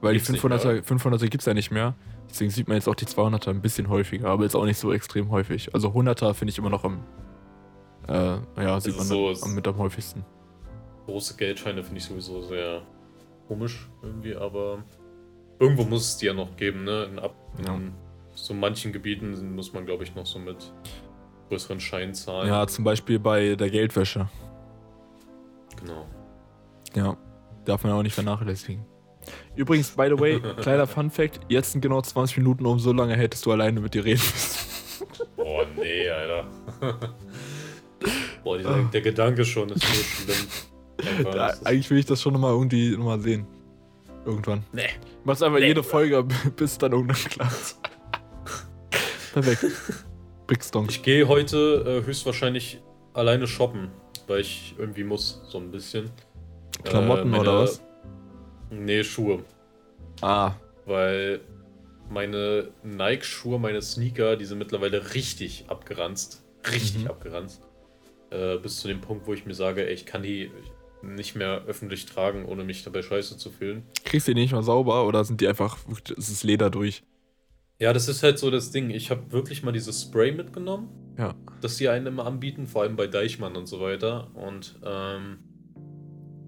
[0.00, 1.94] Weil Gibt's die nicht 500er, 500er gibt es ja nicht mehr.
[2.30, 4.92] Deswegen sieht man jetzt auch die 200er ein bisschen häufiger, aber jetzt auch nicht so
[4.92, 5.74] extrem häufig.
[5.74, 7.00] Also 100er finde ich immer noch am.
[8.06, 10.24] Äh, ja, sieht Also man so am, mit am häufigsten.
[11.06, 12.82] Große Geldscheine finde ich sowieso sehr
[13.48, 14.84] komisch irgendwie, aber
[15.58, 17.04] irgendwo muss es die ja noch geben, ne?
[17.04, 17.78] In, ab, in Ja.
[18.34, 20.72] so manchen Gebieten muss man, glaube ich, noch so mit
[21.48, 22.46] größeren Schein zahlen.
[22.48, 24.28] Ja, zum Beispiel bei der Geldwäsche.
[25.76, 26.06] Genau.
[26.94, 27.16] Ja,
[27.64, 28.84] darf man auch nicht vernachlässigen.
[29.56, 33.16] Übrigens, by the way, kleiner Fun Fact: Jetzt sind genau 20 Minuten um, so lange
[33.16, 34.66] hättest du alleine mit dir reden müssen.
[35.36, 36.46] Oh nee, Alter.
[38.44, 41.28] Boah, dieser, der Gedanke schon ist so schlimm.
[41.28, 43.46] Ist- eigentlich will ich das schon nochmal irgendwie nochmal sehen.
[44.24, 44.64] Irgendwann.
[44.72, 44.88] Nee.
[45.24, 45.66] Machst einfach Nee.
[45.68, 46.22] jede Folge,
[46.56, 47.78] bis dann irgendwann klar ist.
[49.32, 49.64] Perfekt.
[50.46, 50.90] Brickstonk.
[50.90, 52.80] Ich gehe heute äh, höchstwahrscheinlich
[53.14, 53.90] alleine shoppen,
[54.26, 56.10] weil ich irgendwie muss, so ein bisschen.
[56.84, 57.82] Klamotten Äh, meine- oder was?
[58.70, 59.44] Nee, Schuhe.
[60.20, 60.54] Ah,
[60.86, 61.40] Weil
[62.10, 66.42] meine Nike-Schuhe, meine Sneaker, die sind mittlerweile richtig abgeranzt.
[66.70, 67.08] Richtig Mhm.
[67.10, 67.62] abgeranzt.
[68.30, 70.50] Äh, bis zu dem Punkt, wo ich mir sage, ey, ich kann die
[71.02, 73.82] nicht mehr öffentlich tragen, ohne mich dabei scheiße zu fühlen.
[74.04, 75.78] kriegst du die nicht mal sauber oder sind die einfach,
[76.16, 77.02] es ist Leder durch?
[77.78, 78.90] Ja, das ist halt so das Ding.
[78.90, 81.34] Ich habe wirklich mal dieses Spray mitgenommen, Ja.
[81.60, 84.30] das die einen immer anbieten, vor allem bei Deichmann und so weiter.
[84.34, 85.38] Und ähm,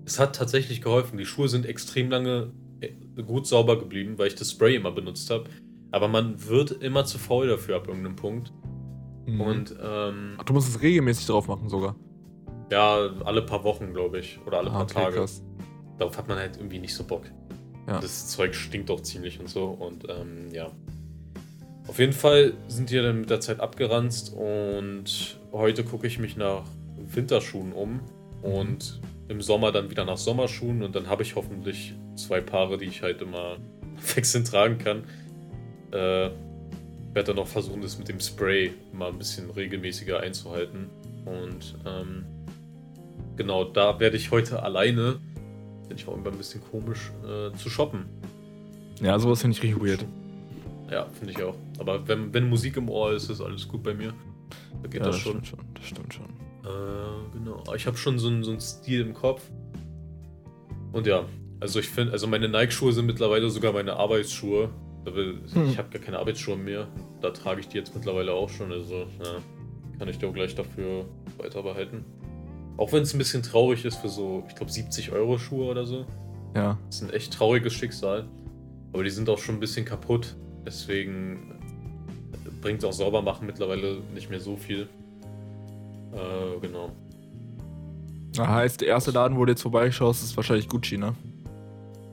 [0.05, 1.19] es hat tatsächlich geholfen.
[1.19, 2.91] Die Schuhe sind extrem lange äh,
[3.23, 5.45] gut sauber geblieben, weil ich das Spray immer benutzt habe.
[5.93, 8.53] Aber man wird immer zu faul dafür ab irgendeinem Punkt.
[9.27, 9.41] Mhm.
[9.41, 11.97] Und ähm, Ach, du musst es regelmäßig drauf machen sogar.
[12.71, 14.39] ja, alle paar Wochen, glaube ich.
[14.47, 15.17] Oder alle Ah, paar okay, Tage.
[15.17, 15.43] krass.
[15.99, 17.25] Darauf hat man halt irgendwie nicht so Bock.
[17.87, 18.01] Ja.
[18.01, 19.65] Das Zeug stinkt auch ziemlich und so.
[19.67, 20.71] Und ähm, ja.
[21.89, 26.37] Auf jeden Fall sind die dann mit der Zeit abgeranzt und heute gucke ich mich
[26.37, 26.63] nach
[27.13, 27.99] Winterschuhen um
[28.43, 29.01] und
[29.31, 33.03] im Sommer dann wieder nach Sommerschuhen und dann habe ich hoffentlich zwei Paare, die ich
[33.03, 33.59] halt immer
[34.15, 35.05] wechselnd tragen kann.
[35.93, 36.31] Äh,
[37.13, 40.91] werde dann noch versuchen, das mit dem Spray mal ein bisschen regelmäßiger einzuhalten.
[41.25, 42.25] Und ähm,
[43.37, 45.21] genau, da werde ich heute alleine,
[45.83, 48.07] finde ich auch immer ein bisschen komisch, äh, zu shoppen.
[49.01, 50.05] Ja, sowas finde ich richtig weird.
[50.91, 51.55] Ja, finde ich auch.
[51.79, 54.13] Aber wenn, wenn Musik im Ohr ist, ist alles gut bei mir.
[54.83, 55.45] Da geht ja, das schon.
[55.45, 55.61] stimmt schon.
[55.75, 56.50] Das stimmt schon.
[56.65, 57.63] Äh, genau.
[57.67, 59.43] Aber Ich habe schon so einen so einen Stil im Kopf.
[60.93, 61.25] Und ja,
[61.61, 64.71] also ich finde, also meine Nike-Schuhe sind mittlerweile sogar meine Arbeitsschuhe.
[65.07, 65.41] Hm.
[65.69, 66.89] Ich habe gar keine Arbeitsschuhe mehr.
[67.21, 68.73] Da trage ich die jetzt mittlerweile auch schon.
[68.73, 69.39] Also ja,
[69.99, 71.07] kann ich doch gleich dafür
[71.39, 72.05] weiter behalten.
[72.77, 75.85] Auch wenn es ein bisschen traurig ist für so, ich glaube 70 Euro Schuhe oder
[75.85, 76.07] so.
[76.55, 76.79] Ja.
[76.87, 78.27] Das ist ein echt trauriges Schicksal.
[78.93, 80.37] Aber die sind auch schon ein bisschen kaputt.
[80.67, 81.59] Deswegen
[82.61, 84.89] bringt auch sauber machen mittlerweile nicht mehr so viel.
[86.13, 86.91] Äh, genau.
[88.35, 91.15] Das heißt, der erste Laden, wo du jetzt vorbeischaust, ist wahrscheinlich Gucci, ne?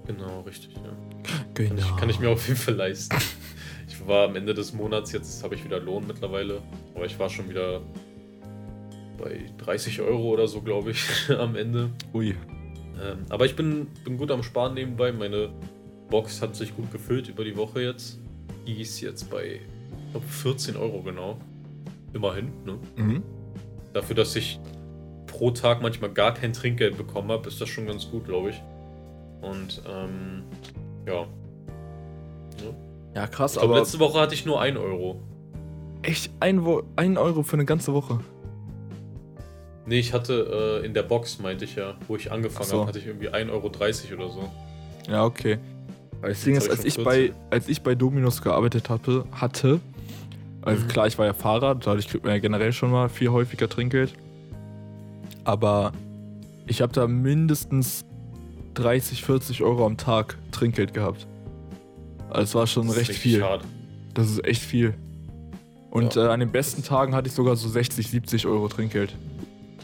[0.07, 0.81] Genau, richtig, ja.
[1.53, 1.69] Genau.
[1.75, 3.15] Kann ich, kann ich mir auf jeden Fall leisten.
[3.87, 6.61] Ich war am Ende des Monats, jetzt habe ich wieder Lohn mittlerweile.
[6.95, 7.81] Aber ich war schon wieder
[9.17, 11.05] bei 30 Euro oder so, glaube ich,
[11.37, 11.89] am Ende.
[12.13, 12.29] Ui.
[12.29, 15.11] Ähm, aber ich bin, bin gut am Sparen nebenbei.
[15.11, 15.49] Meine
[16.09, 18.19] Box hat sich gut gefüllt über die Woche jetzt.
[18.65, 19.59] Die ist jetzt bei,
[20.05, 21.37] ich glaube, 14 Euro genau.
[22.13, 22.79] Immerhin, ne?
[22.95, 23.23] Mhm.
[23.93, 24.59] Dafür, dass ich
[25.25, 28.61] pro Tag manchmal gar kein Trinkgeld bekommen habe, ist das schon ganz gut, glaube ich.
[29.41, 30.43] Und ähm,
[31.05, 31.25] ja.
[33.13, 35.21] Ja, krass, Ich glaube, aber letzte Woche hatte ich nur 1 Euro.
[36.03, 38.19] echt ein, Wo ein Euro für eine ganze Woche.
[39.85, 42.79] Nee, ich hatte äh, in der Box, meinte ich ja, wo ich angefangen so.
[42.79, 44.51] habe, hatte ich irgendwie 1,30 Euro oder so.
[45.09, 45.57] Ja, okay.
[46.21, 47.35] Das Ding ist, als ich bei, 14.
[47.51, 49.79] als ich bei Dominos gearbeitet hatte, hatte
[50.67, 50.87] also Mhm.
[50.89, 54.13] klar, ich war ja Fahrer, dadurch kriegt man ja generell schon mal viel häufiger Trinkgeld.
[55.43, 55.93] Aber
[56.65, 58.03] ich habe da mindestens
[58.73, 61.25] 30, 40 Euro am Tag Trinkgeld gehabt.
[62.29, 63.43] Also es war schon recht viel.
[63.43, 63.63] hart.
[64.13, 64.93] Das ist echt viel.
[65.89, 66.27] Und Ja.
[66.27, 69.15] äh, an den besten Tagen hatte ich sogar so 60, 70 Euro Trinkgeld.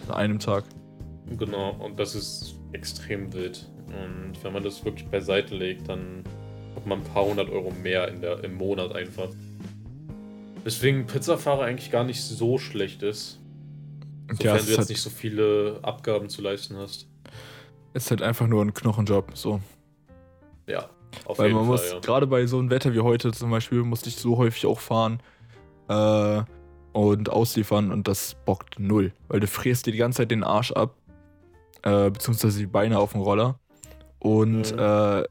[0.09, 0.65] An einem Tag.
[1.37, 3.67] Genau, und das ist extrem wild.
[3.87, 6.23] Und wenn man das wirklich beiseite legt, dann
[6.75, 9.29] hat man ein paar hundert Euro mehr in der, im Monat einfach.
[10.65, 13.39] Deswegen Pizzafahrer eigentlich gar nicht so schlecht ist.
[14.31, 17.07] Sofern Ja, du jetzt halt, nicht so viele Abgaben zu leisten hast.
[17.93, 19.31] es ist halt einfach nur ein Knochenjob.
[19.35, 19.59] So.
[20.67, 20.89] Ja,
[21.25, 21.99] auf Weil jeden man Fall, muss, ja.
[21.99, 25.19] gerade bei so einem Wetter wie heute zum Beispiel, musste ich so häufig auch fahren
[25.89, 26.41] äh,
[26.93, 29.11] und ausliefern und das bockt null.
[29.27, 30.95] Weil du frierst dir die ganze Zeit den Arsch ab,
[31.83, 33.59] äh, beziehungsweise die Beine auf dem Roller.
[34.19, 34.79] Und Mhm.
[34.79, 35.23] äh,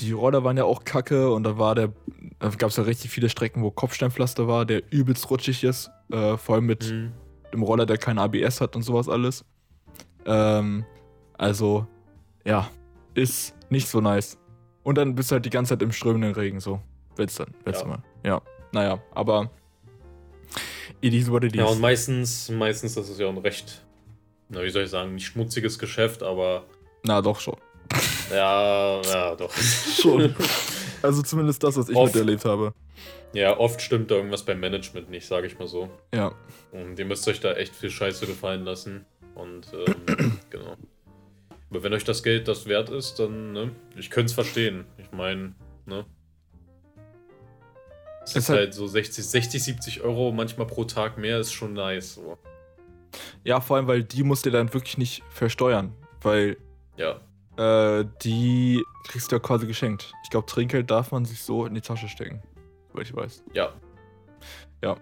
[0.00, 1.92] die Roller waren ja auch kacke und da war der,
[2.38, 6.36] da gab es ja richtig viele Strecken, wo Kopfsteinpflaster war, der übelst rutschig ist, äh,
[6.36, 7.12] vor allem mit Mhm.
[7.52, 9.44] dem Roller, der kein ABS hat und sowas alles.
[10.26, 10.84] Ähm,
[11.38, 11.86] also,
[12.44, 12.68] ja,
[13.14, 14.38] ist nicht so nice.
[14.82, 16.80] Und dann bist du halt die ganze Zeit im strömenden Regen, so.
[17.16, 17.84] Willst dann, willst Ja.
[17.86, 18.02] du mal.
[18.24, 19.50] Ja, naja, aber
[21.00, 21.72] it is what it Ja, is.
[21.72, 23.84] und meistens, meistens das ist ja ein recht,
[24.48, 26.64] na wie soll ich sagen, nicht schmutziges Geschäft, aber
[27.04, 27.56] Na, doch schon.
[28.30, 29.52] Ja, ja, doch.
[29.52, 30.34] Schon.
[31.02, 32.14] Also zumindest das, was ich Oft.
[32.14, 32.72] miterlebt habe.
[33.32, 35.88] Ja, oft stimmt da irgendwas beim Management nicht, sage ich mal so.
[36.14, 36.32] Ja.
[36.72, 39.04] Und ihr müsst euch da echt viel Scheiße gefallen lassen.
[39.34, 40.76] Und ähm, genau.
[41.70, 44.84] Aber wenn euch das Geld das wert ist, dann, ne, ich könnte es verstehen.
[44.98, 45.54] Ich meine,
[45.86, 46.04] ne.
[48.24, 51.72] Es ist, halt- halt so 60, 60, 70 Euro manchmal pro Tag mehr, ist schon
[51.72, 52.14] nice.
[52.14, 52.36] So.
[53.44, 55.92] Ja, vor allem, weil die musst du dann wirklich nicht versteuern.
[56.20, 56.56] Weil
[56.96, 57.20] Ja.
[57.60, 60.12] Äh, die kriegst du ja quasi geschenkt.
[60.24, 62.42] Ich glaube, Trinkgeld darf man sich so in die Tasche stecken.
[62.92, 63.44] Weil ich weiß.
[63.52, 63.70] Ja.
[64.82, 64.96] Ja.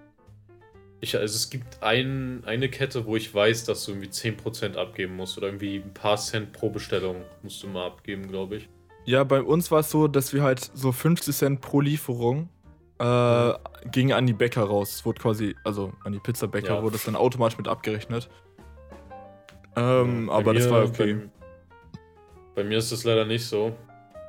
[1.01, 5.15] Ich, also es gibt ein, eine Kette, wo ich weiß, dass du irgendwie 10% abgeben
[5.17, 5.39] musst.
[5.39, 8.69] Oder irgendwie ein paar Cent pro Bestellung musst du mal abgeben, glaube ich.
[9.05, 12.49] Ja, bei uns war es so, dass wir halt so 50 Cent pro Lieferung
[12.99, 13.53] äh,
[13.93, 14.97] ging an die Bäcker raus.
[14.97, 16.83] Es wurde quasi, also an die Pizzabäcker Ja.
[16.83, 18.29] wurde es dann automatisch mit abgerechnet.
[19.77, 21.15] Ähm, Bei aber das mir- war okay.
[21.15, 21.38] Bei,
[22.59, 23.73] bei mir ist das leider nicht so.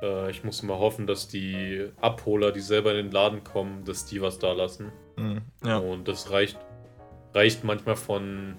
[0.02, 4.06] Äh, ich muss mal hoffen, dass die Abholer, die selber in den Laden kommen, dass
[4.06, 4.92] die was da lassen.
[5.16, 5.78] Mhm, ja.
[5.78, 6.56] Und das reicht,
[7.34, 8.54] reicht manchmal von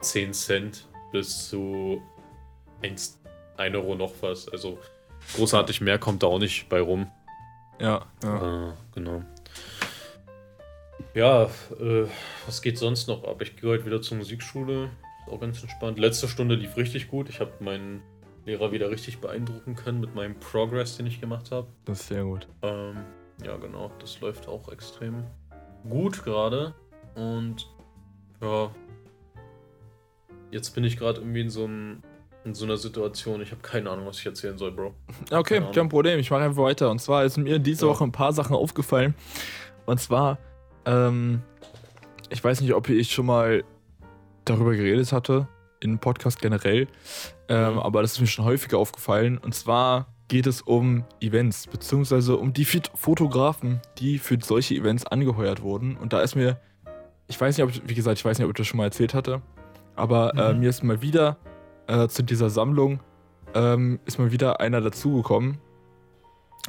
[0.00, 2.02] 10 Cent bis zu
[2.82, 3.18] 1,
[3.56, 4.46] 1 Euro noch was.
[4.50, 4.78] Also
[5.36, 7.10] großartig mehr kommt da auch nicht bei rum.
[7.80, 8.68] Ja, ja.
[8.68, 9.22] Äh, genau.
[11.14, 11.44] Ja,
[11.80, 12.04] äh,
[12.44, 13.40] was geht sonst noch ab?
[13.40, 14.90] Ich gehe heute wieder zur Musikschule.
[15.24, 15.98] Ist auch ganz entspannt.
[15.98, 17.30] Letzte Stunde lief richtig gut.
[17.30, 18.02] Ich habe meinen
[18.44, 21.68] Lehrer wieder richtig beeindrucken können mit meinem Progress, den ich gemacht habe.
[21.84, 22.48] Das ist sehr gut.
[22.62, 22.96] Ähm,
[23.44, 23.90] ja, genau.
[24.00, 25.24] Das läuft auch extrem
[25.88, 26.74] gut gerade.
[27.14, 27.68] Und
[28.40, 28.70] ja,
[30.50, 32.02] jetzt bin ich gerade irgendwie in so, einem,
[32.44, 33.40] in so einer Situation.
[33.42, 34.94] Ich habe keine Ahnung, was ich erzählen soll, Bro.
[35.30, 36.18] Okay, kein Problem.
[36.18, 36.90] Ich mache einfach weiter.
[36.90, 37.92] Und zwar ist mir diese Ja.
[37.92, 39.14] Woche ein paar Sachen aufgefallen.
[39.86, 40.38] Und zwar,
[40.84, 41.42] ähm,
[42.30, 43.62] ich weiß nicht, ob ich schon mal
[44.44, 45.46] darüber geredet hatte,
[45.82, 46.88] in Podcast generell,
[47.48, 47.78] ähm, Mhm.
[47.80, 49.38] aber das ist mir schon häufiger aufgefallen.
[49.38, 55.62] Und zwar geht es um Events, beziehungsweise um die Fotografen, die für solche Events angeheuert
[55.62, 55.96] wurden.
[55.96, 56.58] Und da ist mir,
[57.28, 58.84] ich weiß nicht, ob ich, wie gesagt, ich weiß nicht, ob ich das schon mal
[58.84, 59.42] erzählt hatte,
[59.96, 60.60] aber äh, Mhm.
[60.60, 61.36] mir ist mal wieder
[61.86, 63.00] äh, zu dieser Sammlung
[63.54, 65.58] ähm, ist mal wieder einer dazugekommen.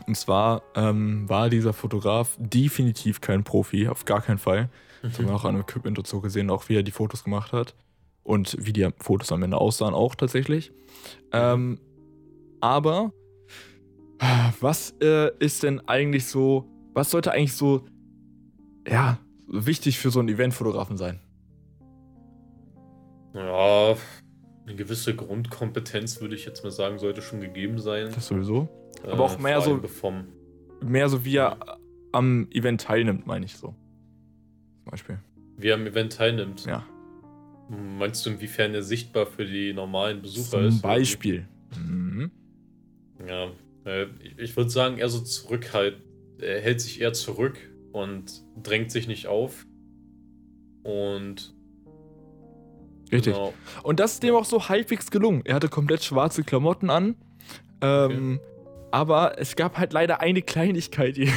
[0.08, 4.70] Und zwar ähm, war dieser Fotograf definitiv kein Profi, auf gar keinen Fall.
[5.02, 7.54] Das haben wir auch an Equipment und so gesehen, auch wie er die Fotos gemacht
[7.54, 7.76] hat.
[8.24, 10.72] Und wie die Fotos am Ende aussahen, auch tatsächlich.
[11.32, 11.80] Ähm,
[12.62, 13.12] aber
[14.62, 17.86] was äh, ist denn eigentlich so, was sollte eigentlich so,
[18.88, 21.20] ja, wichtig für so einen Eventfotografen sein?
[23.34, 23.96] Ja,
[24.66, 28.12] eine gewisse Grundkompetenz, würde ich jetzt mal sagen, sollte schon gegeben sein.
[28.14, 28.70] Das sowieso.
[29.04, 30.28] aber auch Äh, mehr vor allem so- Vom,
[30.82, 31.58] Mehr so, wie er
[32.12, 33.68] am Event teilnimmt, meine ich so.
[34.84, 35.20] Zum Beispiel.
[35.58, 36.66] wie er am Event teilnimmt.
[36.66, 36.84] Ja.
[37.70, 40.82] Meinst du, inwiefern er sichtbar für die normalen Besucher Zum ist?
[40.82, 41.48] Beispiel.
[41.78, 42.32] Mhm.
[43.28, 43.50] Ja,
[43.86, 45.98] äh, ich, würde sagen, eher so zurückhalt.
[46.40, 47.58] Er hält sich eher zurück
[47.92, 49.66] und drängt sich nicht auf.
[50.84, 51.54] Und
[53.12, 53.34] Richtig.
[53.34, 55.42] genau, Und das ist dem auch so halbwegs gelungen.
[55.46, 57.16] Er hatte komplett schwarze Klamotten an.
[57.82, 58.40] Ähm,
[58.92, 61.26] Aber es gab halt leider eine Kleinigkeit, die,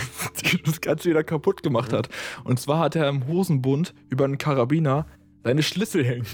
[0.44, 2.08] die das Ganze wieder kaputt gemacht hat.
[2.44, 5.06] Und zwar hat er im Hosenbund über einen Karabiner
[5.46, 6.26] seine Schlüssel hängen.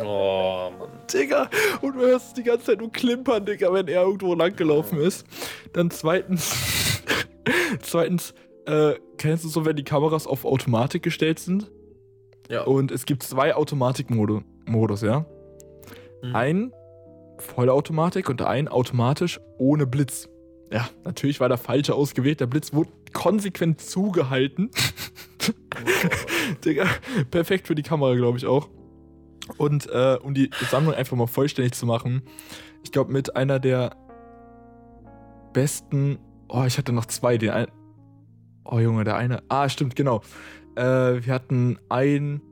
[0.00, 0.88] oh Mann.
[1.12, 1.50] Digga,
[1.82, 5.26] und du hörst die ganze Zeit nur klimpern, Digga, wenn er irgendwo langgelaufen ist.
[5.74, 7.02] Dann zweitens,
[7.82, 8.32] zweitens,
[8.64, 11.70] äh, kennst du so, wenn die Kameras auf Automatik gestellt sind?
[12.48, 12.62] Ja.
[12.62, 15.26] Und es gibt zwei Automatikmodus, ja?
[16.22, 16.34] Mhm.
[16.34, 16.72] Ein
[17.36, 20.30] Vollautomatik und ein automatisch ohne Blitz.
[20.72, 22.40] Ja, natürlich war der falsche ausgewählt.
[22.40, 24.70] Der Blitz wurde konsequent zugehalten.
[26.64, 26.86] Digga,
[27.30, 28.68] perfekt für die Kamera, glaube ich auch.
[29.58, 32.22] Und äh, um die Sammlung einfach mal vollständig zu machen,
[32.82, 33.96] ich glaube, mit einer der
[35.52, 36.18] besten.
[36.48, 37.38] Oh, ich hatte noch zwei.
[37.38, 37.66] Den ein,
[38.64, 39.42] oh, Junge, der eine.
[39.48, 40.22] Ah, stimmt, genau.
[40.76, 40.82] Äh,
[41.24, 42.42] wir hatten ein.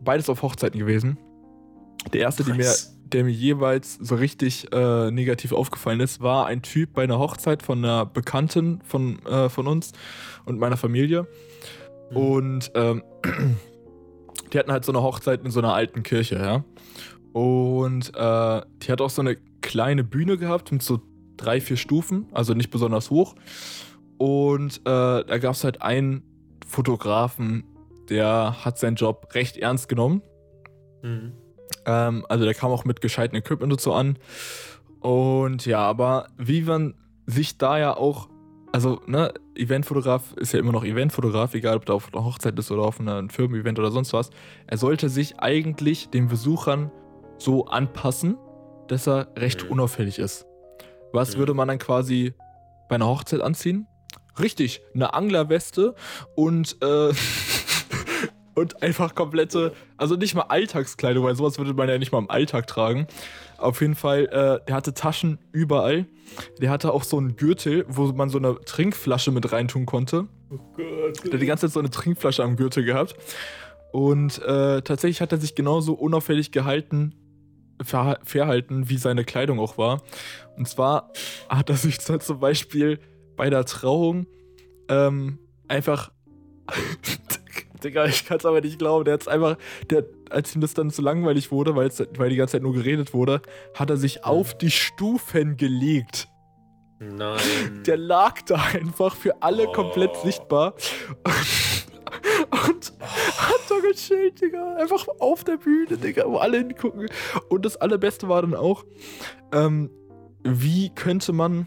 [0.00, 1.18] Beides auf Hochzeiten gewesen.
[2.12, 2.74] Der erste, mir,
[3.06, 7.62] der mir jeweils so richtig äh, negativ aufgefallen ist, war ein Typ bei einer Hochzeit
[7.62, 9.92] von einer Bekannten von, äh, von uns
[10.44, 11.26] und meiner Familie.
[12.10, 12.16] Mhm.
[12.16, 13.02] Und ähm,
[14.52, 16.64] die hatten halt so eine Hochzeit in so einer alten Kirche, ja.
[17.32, 21.00] Und äh, die hat auch so eine kleine Bühne gehabt mit so
[21.36, 23.34] drei, vier Stufen, also nicht besonders hoch.
[24.18, 26.22] Und äh, da gab es halt einen
[26.66, 27.64] Fotografen,
[28.08, 30.22] der hat seinen Job recht ernst genommen.
[31.02, 31.32] Mhm.
[31.86, 34.18] Ähm, also der kam auch mit gescheitem Equipment so an.
[35.00, 36.94] Und ja, aber wie man
[37.26, 38.28] sich da ja auch,
[38.74, 42.72] also ne, Eventfotograf ist ja immer noch Eventfotograf, egal ob der auf einer Hochzeit ist
[42.72, 44.30] oder auf einem Firmen-Event oder sonst was.
[44.66, 46.90] Er sollte sich eigentlich den Besuchern
[47.38, 48.36] so anpassen,
[48.88, 49.70] dass er recht Mhm.
[49.70, 50.44] unauffällig ist.
[51.12, 51.38] Was Mhm.
[51.38, 52.34] würde man dann quasi
[52.88, 53.86] bei einer Hochzeit anziehen?
[54.40, 55.94] Richtig, eine Anglerweste
[56.34, 57.12] und äh,
[58.54, 62.30] und einfach komplette, also nicht mal Alltagskleidung, weil sowas würde man ja nicht mal im
[62.30, 63.06] Alltag tragen.
[63.58, 66.06] Auf jeden Fall, äh, der hatte Taschen überall.
[66.60, 70.26] Der hatte auch so einen Gürtel, wo man so eine Trinkflasche mit reintun konnte.
[70.50, 71.24] Oh Gott.
[71.24, 73.14] Der hat die ganze Zeit so eine Trinkflasche am Gürtel gehabt.
[73.92, 77.14] Und äh, tatsächlich hat er sich genauso unauffällig gehalten,
[77.80, 80.02] ver verhalten, wie seine Kleidung auch war.
[80.56, 81.12] Und zwar
[81.48, 82.98] hat er sich zum Beispiel
[83.36, 84.26] bei der Trauung
[84.88, 85.38] ähm,
[85.68, 86.10] einfach.
[87.84, 89.04] Digga, ich kann es aber nicht glauben.
[89.04, 89.56] Der hat einfach,
[89.90, 91.90] der, als ihm das dann zu langweilig wurde, weil
[92.30, 93.42] die ganze Zeit nur geredet wurde,
[93.74, 96.28] hat er sich auf die Stufen gelegt.
[97.00, 97.38] Nein.
[97.86, 100.24] Der lag da einfach für alle komplett Oh.
[100.24, 100.74] sichtbar.
[102.68, 104.76] Und hat da gechillt, Digga.
[104.76, 107.08] Einfach auf der Bühne, Digga, wo alle hingucken.
[107.48, 108.84] Und das Allerbeste war dann auch,
[109.52, 109.90] ähm,
[110.44, 111.66] wie könnte man,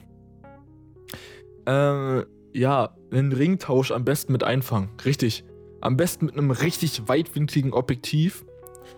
[1.68, 4.90] äh, ja, einen Ringtausch am besten mit einfangen?
[5.06, 5.44] Richtig.
[5.82, 8.46] Am besten mit einem richtig weitwinkligen Objektiv.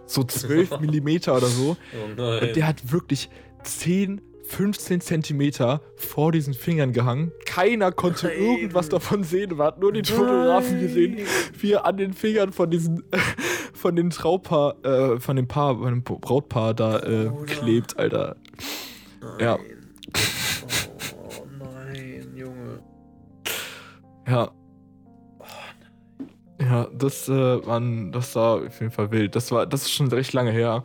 [0.06, 1.76] So 12 Millimeter oder so.
[1.94, 2.54] Oh Und nein.
[2.54, 3.30] der hat wirklich
[3.64, 7.32] 10, 15 Zentimeter vor diesen Fingern gehangen.
[7.46, 8.38] Keiner konnte Nein.
[8.42, 9.56] irgendwas davon sehen.
[9.56, 11.20] Man hat nur die Fotografen gesehen,
[11.60, 13.04] wie er an den Fingern von diesen,
[13.74, 17.46] von den Traupaar, äh, von dem Paar, von dem Brautpaar da äh, Bruder.
[17.46, 18.36] klebt, Alter.
[19.40, 19.60] Ja.
[21.38, 22.80] Oh nein, Junge.
[24.28, 24.52] Ja.
[26.60, 29.36] Ja, das, äh, man, das war auf jeden Fall wild.
[29.36, 30.84] Das war, das ist schon recht lange her.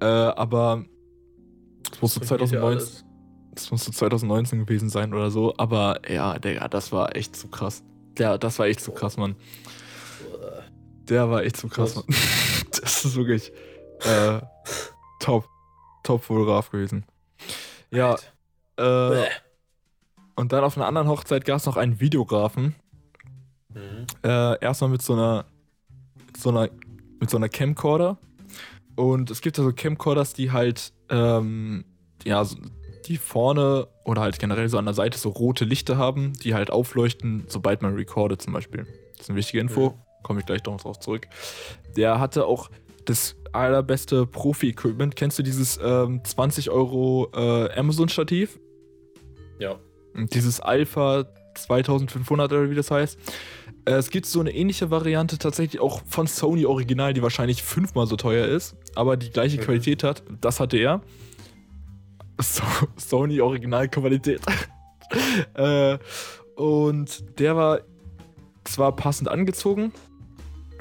[0.00, 0.84] Äh, aber
[1.90, 3.04] das musste Bringt dir 2019, alles.
[3.54, 5.54] das musste 2019 gewesen sein oder so.
[5.56, 7.82] Aber ja, Digga, das war echt zu krass.
[8.16, 9.36] Der, das war echt zu krass, Mann.
[11.08, 11.96] Der war echt zu krass?
[11.96, 12.04] Mann.
[12.70, 13.50] Das ist wirklich
[14.04, 14.40] äh,
[15.20, 15.48] top.
[16.04, 17.04] Top Fotograf gewesen.
[17.90, 18.16] Ja,
[18.78, 19.26] äh,
[20.36, 22.76] und dann auf einer anderen Hochzeit gab es noch einen Videografen.
[23.78, 24.06] Mhm.
[24.28, 25.44] Äh, erstmal mit so einer,
[26.36, 26.68] so einer,
[27.20, 28.18] mit so einer Camcorder.
[28.96, 31.84] Und es gibt ja so Camcorders, die halt, ähm,
[32.24, 32.44] ja,
[33.06, 36.70] die vorne oder halt generell so an der Seite so rote Lichter haben, die halt
[36.70, 38.86] aufleuchten, sobald man recordet zum Beispiel.
[39.12, 39.94] Das ist eine wichtige Info, Mhm.
[40.24, 41.28] komme ich gleich noch drauf zurück.
[41.96, 42.70] Der hatte auch
[43.04, 45.16] das allerbeste Profi-Equipment.
[45.16, 48.58] Kennst du dieses ähm, 20 Euro äh, Amazon-Stativ?
[49.58, 49.76] Ja.
[50.14, 53.18] Dieses Alpha 2500 oder wie das heißt.
[53.88, 58.06] Äh, Es gibt so eine ähnliche Variante tatsächlich auch von Sony Original, die wahrscheinlich fünfmal
[58.06, 59.62] so teuer ist, aber die gleiche Mhm.
[59.62, 60.22] Qualität hat.
[60.40, 61.00] Das hatte er.
[62.40, 62.62] So,
[62.96, 64.40] Sony Original Qualität.
[65.54, 65.98] äh,
[66.56, 67.80] und der war
[68.64, 69.92] zwar passend angezogen,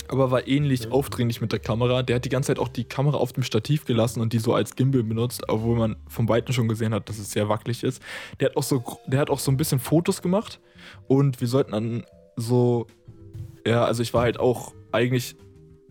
[0.10, 0.92] aber war ähnlich Mhm.
[0.92, 2.04] aufdringlich mit der Kamera.
[2.04, 4.54] Der hat die ganze Zeit auch die Kamera auf dem Stativ gelassen und die so
[4.54, 8.02] als Gimbal benutzt, obwohl man vom Weiten schon gesehen hat, dass es sehr wackelig ist.
[8.40, 10.60] Der hat auch so, der hat auch so ein bisschen Fotos gemacht
[11.08, 12.88] und wir sollten dann so,
[13.68, 15.36] ja, also ich war halt auch eigentlich,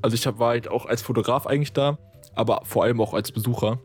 [0.03, 1.99] also ich war halt auch als Fotograf eigentlich da,
[2.35, 3.79] aber vor allem auch als Besucher.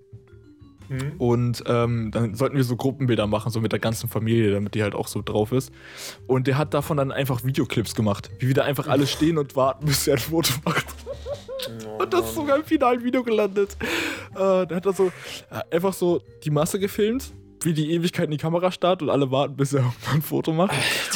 [0.89, 1.13] Mhm.
[1.17, 4.83] Und ähm, dann sollten wir so Gruppenbilder machen, so mit der ganzen Familie, damit die
[4.83, 5.71] halt auch so drauf ist.
[6.27, 9.55] Und der hat davon dann einfach Videoclips gemacht, wie wir da einfach alle stehen und
[9.55, 10.85] warten, bis er ein Foto macht.
[11.85, 13.77] Oh, Und das ist sogar im finalen Video gelandet.
[14.33, 15.11] Äh, der hat da so
[15.49, 19.31] äh, einfach so die Masse gefilmt, wie die Ewigkeit in die Kamera starrt und alle
[19.31, 20.71] warten, bis er ein Foto macht.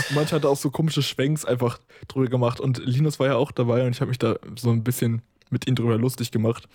[0.10, 2.60] Und manche hat er auch so komische Schwenks einfach drüber gemacht.
[2.60, 5.68] Und Linus war ja auch dabei und ich habe mich da so ein bisschen mit
[5.68, 6.68] ihm drüber lustig gemacht.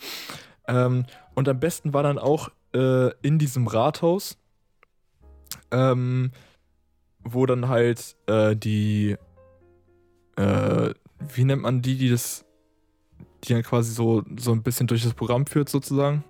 [0.67, 1.05] Ähm,
[1.35, 4.39] und am besten war dann auch äh, in diesem Rathaus,
[5.71, 6.33] ähm,
[7.23, 9.17] wo dann halt äh, die,
[10.37, 10.95] äh,
[11.35, 12.45] wie nennt man die, die das,
[13.45, 16.25] die dann quasi so, so ein bisschen durch das Programm führt sozusagen.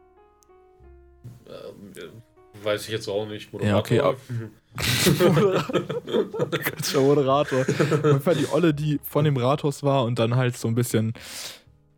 [2.62, 3.50] Weiß ich jetzt auch nicht.
[3.62, 4.16] Ja, okay, Moderator?
[6.50, 7.60] Ganz schön Moderator.
[7.60, 10.74] Auf jeden Fall die Olle, die von dem Rathaus war und dann halt so ein
[10.74, 11.14] bisschen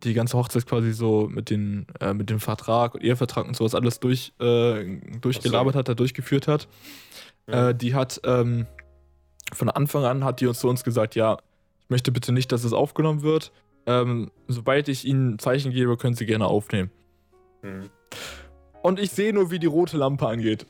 [0.03, 3.75] die ganze Hochzeit quasi so mit, den, äh, mit dem Vertrag und Ehevertrag und sowas
[3.75, 6.67] alles durch, äh, durchgelabert hat, da durchgeführt hat.
[7.47, 7.69] Ja.
[7.69, 8.67] Äh, die hat ähm,
[9.53, 11.37] von Anfang an hat die uns zu uns gesagt, ja,
[11.81, 13.51] ich möchte bitte nicht, dass es aufgenommen wird.
[13.85, 16.89] Ähm, sobald ich Ihnen ein Zeichen gebe, können Sie gerne aufnehmen.
[17.61, 17.89] Mhm.
[18.83, 20.67] Und ich sehe nur, wie die rote Lampe angeht.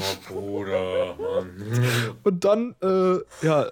[0.00, 2.16] Oh, Bruder, Mann.
[2.22, 3.66] Und dann, äh, ja,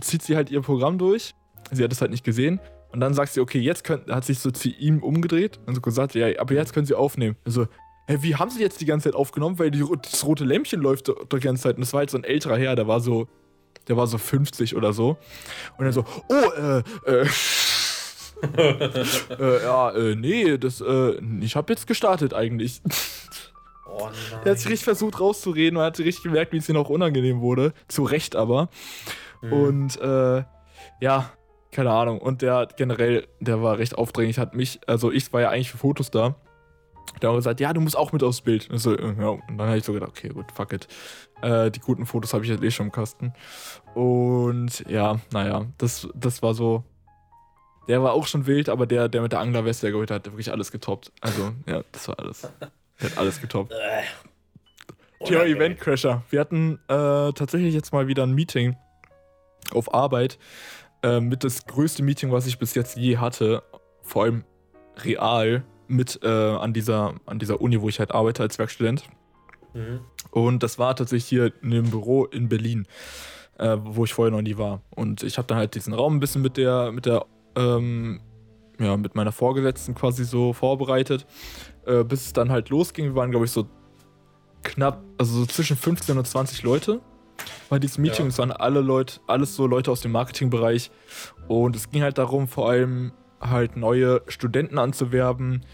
[0.00, 1.32] zieht sie halt ihr Programm durch.
[1.70, 2.60] Sie hat es halt nicht gesehen.
[2.90, 5.80] Und dann sagt sie, okay, jetzt können, hat sich so zu ihm umgedreht und so
[5.80, 7.36] gesagt, ja, aber jetzt können sie aufnehmen.
[7.46, 7.68] Also,
[8.08, 9.56] hä, wie haben sie jetzt die ganze Zeit aufgenommen?
[9.60, 11.76] Weil die, das rote Lämpchen läuft die ganze Zeit.
[11.76, 13.28] Und das war halt so ein älterer Herr, der war so,
[13.86, 15.16] der war so 50 oder so.
[15.78, 17.26] Und dann so, oh, äh, äh,
[18.42, 22.82] äh ja, äh, nee, das, äh, ich habe jetzt gestartet eigentlich.
[23.86, 24.56] Oh Er hat nein.
[24.56, 27.72] sich richtig versucht rauszureden und hat richtig gemerkt, wie es ihm auch unangenehm wurde.
[27.88, 28.68] Zu Recht aber.
[29.42, 29.52] Mhm.
[29.52, 30.44] Und äh,
[31.00, 31.30] ja,
[31.70, 32.18] keine Ahnung.
[32.18, 35.78] Und der generell, der war recht aufdringlich, hat mich, also ich war ja eigentlich für
[35.78, 36.36] Fotos da.
[37.20, 38.70] Der hat gesagt, ja, du musst auch mit aufs Bild.
[38.70, 40.88] Und, so, ja, und dann habe ich so gedacht, okay, gut, fuck it.
[41.42, 43.34] Äh, die guten Fotos habe ich jetzt eh schon im Kasten.
[43.94, 46.84] Und ja, naja, das, das war so.
[47.88, 50.32] Der war auch schon wild, aber der, der mit der Anglerweste, der geholt hat, hat
[50.32, 51.12] wirklich alles getoppt.
[51.20, 52.48] Also, ja, das war alles.
[53.00, 53.72] Der hat alles getoppt.
[55.24, 56.22] Thema Event Crasher.
[56.30, 58.76] Wir hatten äh, tatsächlich jetzt mal wieder ein Meeting
[59.72, 60.38] auf Arbeit.
[61.02, 63.62] Äh, mit das größte Meeting, was ich bis jetzt je hatte.
[64.02, 64.44] Vor allem
[65.04, 69.04] real mit äh, an, dieser, an dieser Uni, wo ich halt arbeite als Werkstudent.
[69.74, 70.00] Mhm.
[70.30, 72.86] Und das war tatsächlich hier in einem Büro in Berlin,
[73.58, 74.80] äh, wo ich vorher noch nie war.
[74.94, 77.26] Und ich habe dann halt diesen Raum ein bisschen mit der, mit der,
[77.56, 78.20] ähm,
[78.78, 81.26] ja, mit meiner Vorgesetzten quasi so vorbereitet,
[81.86, 83.06] äh, bis es dann halt losging.
[83.06, 83.66] Wir waren, glaube ich, so
[84.62, 87.00] knapp, also so zwischen 15 und 20 Leute
[87.68, 88.26] bei diesem Meeting.
[88.26, 90.90] Es waren alle Leute, alles so Leute aus dem Marketingbereich.
[91.48, 95.64] Und es ging halt darum, vor allem halt neue Studenten anzuwerben,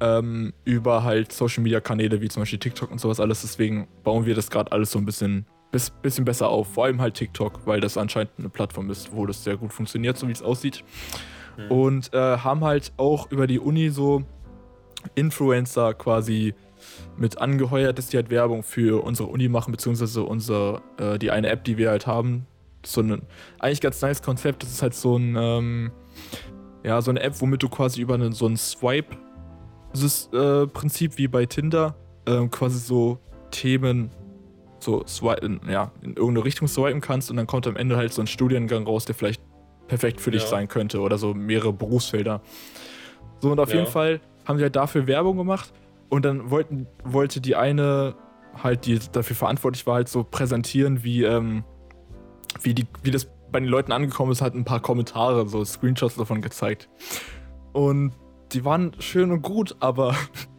[0.00, 3.42] ähm, über halt Social Media Kanäle wie zum Beispiel TikTok und sowas alles.
[3.42, 5.46] Deswegen bauen wir das gerade alles so ein bisschen,
[5.76, 6.72] bis, bisschen besser auf.
[6.72, 10.16] Vor allem halt TikTok, weil das anscheinend eine Plattform ist, wo das sehr gut funktioniert,
[10.16, 10.82] so wie es aussieht.
[11.58, 11.70] Mhm.
[11.70, 14.22] Und äh, haben halt auch über die Uni so
[15.14, 16.54] Influencer quasi
[17.18, 21.48] mit angeheuert, dass die halt Werbung für unsere Uni machen, beziehungsweise unsere, äh, die eine
[21.48, 22.46] App, die wir halt haben.
[22.84, 23.20] So ein
[23.58, 24.62] eigentlich ganz nice Konzept.
[24.62, 25.92] Das ist halt so ein, ähm,
[26.84, 29.14] ja, so eine App, womit du quasi über einen, so ein Swipe
[30.32, 31.96] äh, Prinzip wie bei Tinder
[32.26, 33.18] äh, quasi so
[33.50, 34.10] Themen
[34.86, 38.22] so swipen, ja, in irgendeine Richtung swipen kannst und dann kommt am Ende halt so
[38.22, 39.42] ein Studiengang raus, der vielleicht
[39.88, 40.48] perfekt für dich ja.
[40.48, 42.40] sein könnte oder so mehrere Berufsfelder.
[43.40, 43.80] So und auf ja.
[43.80, 45.72] jeden Fall haben sie halt dafür Werbung gemacht
[46.08, 48.14] und dann wollten, wollte die eine
[48.62, 51.64] halt, die dafür verantwortlich war, halt so präsentieren, wie, ähm,
[52.62, 56.16] wie, die, wie das bei den Leuten angekommen ist, hat ein paar Kommentare, so Screenshots
[56.16, 56.88] davon gezeigt.
[57.72, 58.12] Und
[58.52, 60.14] die waren schön und gut, aber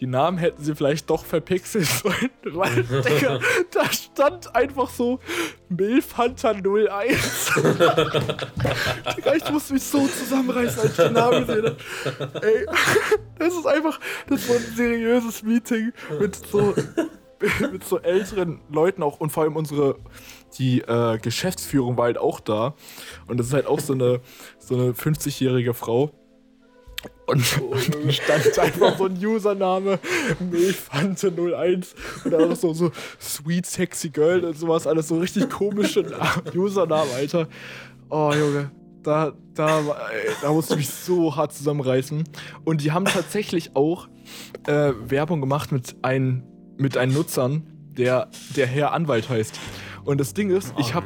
[0.00, 3.38] die Namen hätten sie vielleicht doch verpixelt sollen, weil, Digga,
[3.70, 5.20] da stand einfach so
[5.68, 7.52] Milfhunter 01.
[9.16, 12.46] Digga, ich muss mich so zusammenreißen, als ich den Namen gesehen habe.
[12.46, 12.66] Ey,
[13.38, 16.74] das ist einfach, das war ein seriöses Meeting mit so,
[17.70, 19.96] mit so älteren Leuten auch und vor allem unsere,
[20.58, 22.74] die äh, Geschäftsführung war halt auch da.
[23.26, 24.20] Und das ist halt auch so eine,
[24.58, 26.10] so eine 50-jährige Frau
[27.30, 29.98] und, und stand einfach so ein Username,
[30.40, 31.86] Milfante01
[32.24, 36.04] und auch so, so Sweet Sexy Girl und sowas, alles so richtig komische
[36.54, 37.48] Usernamen, Alter.
[38.08, 38.70] Oh, Junge,
[39.02, 39.80] da, da,
[40.42, 42.24] da musste ich mich so hart zusammenreißen.
[42.64, 44.08] Und die haben tatsächlich auch
[44.66, 46.42] äh, Werbung gemacht mit, ein,
[46.76, 47.66] mit einem Nutzern,
[47.96, 49.58] der, der Herr Anwalt heißt.
[50.04, 51.04] Und das Ding ist, ich hab,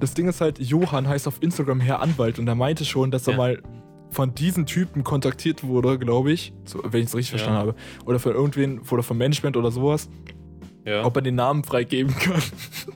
[0.00, 3.26] das Ding ist halt, Johann heißt auf Instagram Herr Anwalt und er meinte schon, dass
[3.26, 3.36] er ja.
[3.36, 3.62] mal
[4.10, 7.38] von diesen Typen kontaktiert wurde, glaube ich, so, wenn ich es richtig ja.
[7.38, 7.74] verstanden habe.
[8.04, 10.08] Oder von irgendwen, oder vom Management oder sowas.
[10.84, 11.04] Ja.
[11.04, 12.40] Ob er den Namen freigeben kann.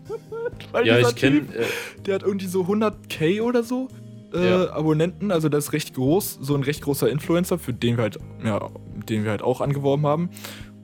[0.73, 1.39] Weil ja, ich kenne.
[1.39, 1.67] Äh,
[2.07, 3.89] der hat irgendwie so 100k oder so
[4.35, 4.73] äh, ja.
[4.73, 8.19] Abonnenten, also der ist recht groß, so ein recht großer Influencer, für den wir halt,
[8.45, 8.71] ja,
[9.09, 10.31] den wir halt auch angeworben haben.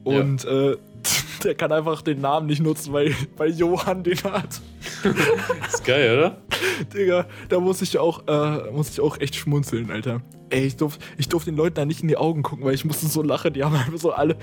[0.04, 0.76] Und äh,
[1.44, 4.60] der kann einfach den Namen nicht nutzen, weil, weil Johann den hat.
[5.68, 6.38] ist geil, oder?
[6.94, 10.22] Digga, da muss ich auch, äh, muss ich auch echt schmunzeln, Alter.
[10.48, 12.84] Ey, ich durfte ich durf den Leuten da nicht in die Augen gucken, weil ich
[12.84, 13.52] musste so lachen.
[13.52, 14.36] Die haben einfach so alle,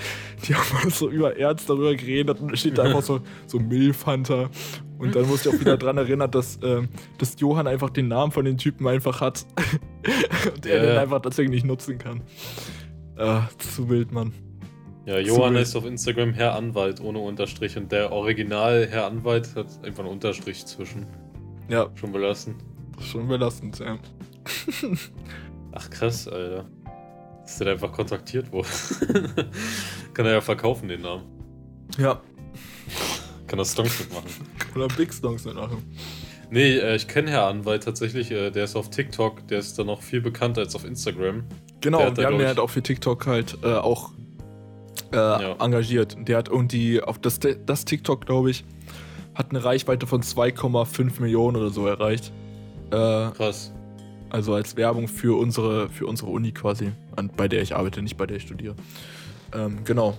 [0.46, 4.50] die haben so über Ernst darüber geredet und steht da einfach so, so Milfhunter.
[4.98, 6.82] Und dann musste ich auch wieder dran erinnern, dass, äh,
[7.18, 9.46] dass Johann einfach den Namen von den Typen einfach hat.
[10.56, 10.90] und er ja.
[10.92, 12.22] den einfach deswegen nicht nutzen kann.
[13.18, 14.34] Äh, zu wild, Mann.
[15.06, 19.68] Ja, Johann ist auf Instagram Herr Anwalt ohne Unterstrich und der Original Herr Anwalt hat
[19.84, 21.06] einfach einen Unterstrich zwischen.
[21.68, 21.90] Ja.
[21.96, 22.64] Schon belastend.
[23.02, 23.98] Schon belastend, ja.
[25.74, 26.66] Ach krass, Alter.
[27.42, 28.70] Dass der einfach kontaktiert wurde.
[30.14, 31.26] Kann er ja verkaufen, den Namen.
[31.98, 32.22] Ja.
[33.48, 34.30] Kann er Stonks mitmachen.
[34.76, 35.84] Oder Big Stonks mitmachen.
[36.50, 38.32] Nee, äh, ich kenne Herr Anwalt tatsächlich.
[38.32, 41.44] Äh, der ist auf TikTok, der ist da noch viel bekannter als auf Instagram.
[41.82, 44.12] Genau, wir da, haben den halt auch für TikTok halt äh, auch
[45.14, 45.56] äh, ja.
[45.60, 46.18] engagiert.
[46.20, 48.64] Der hat irgendwie auf das, das TikTok, glaube ich,
[49.36, 52.32] hat eine Reichweite von 2,5 Millionen oder so erreicht.
[52.92, 53.72] Äh, Krass.
[54.30, 58.18] Also als Werbung für unsere, für unsere Uni quasi, an, bei der ich arbeite, nicht
[58.18, 58.76] bei der ich studiere.
[59.54, 60.16] Ähm, genau.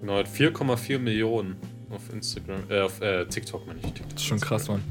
[0.00, 1.56] Genau, hat 4,4 Millionen
[1.90, 3.86] auf Instagram, äh, auf äh, TikTok meine ich.
[3.86, 4.82] TikTok, das ist schon krass, Mann.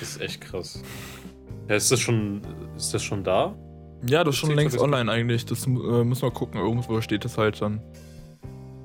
[0.00, 0.82] Das ist echt krass.
[1.68, 2.40] Ja, ist das schon,
[2.76, 3.54] ist das schon da?
[4.06, 5.44] Ja, das ist schon längst online eigentlich.
[5.44, 6.60] Das äh, müssen wir gucken.
[6.60, 7.80] Irgendwo steht das halt dann.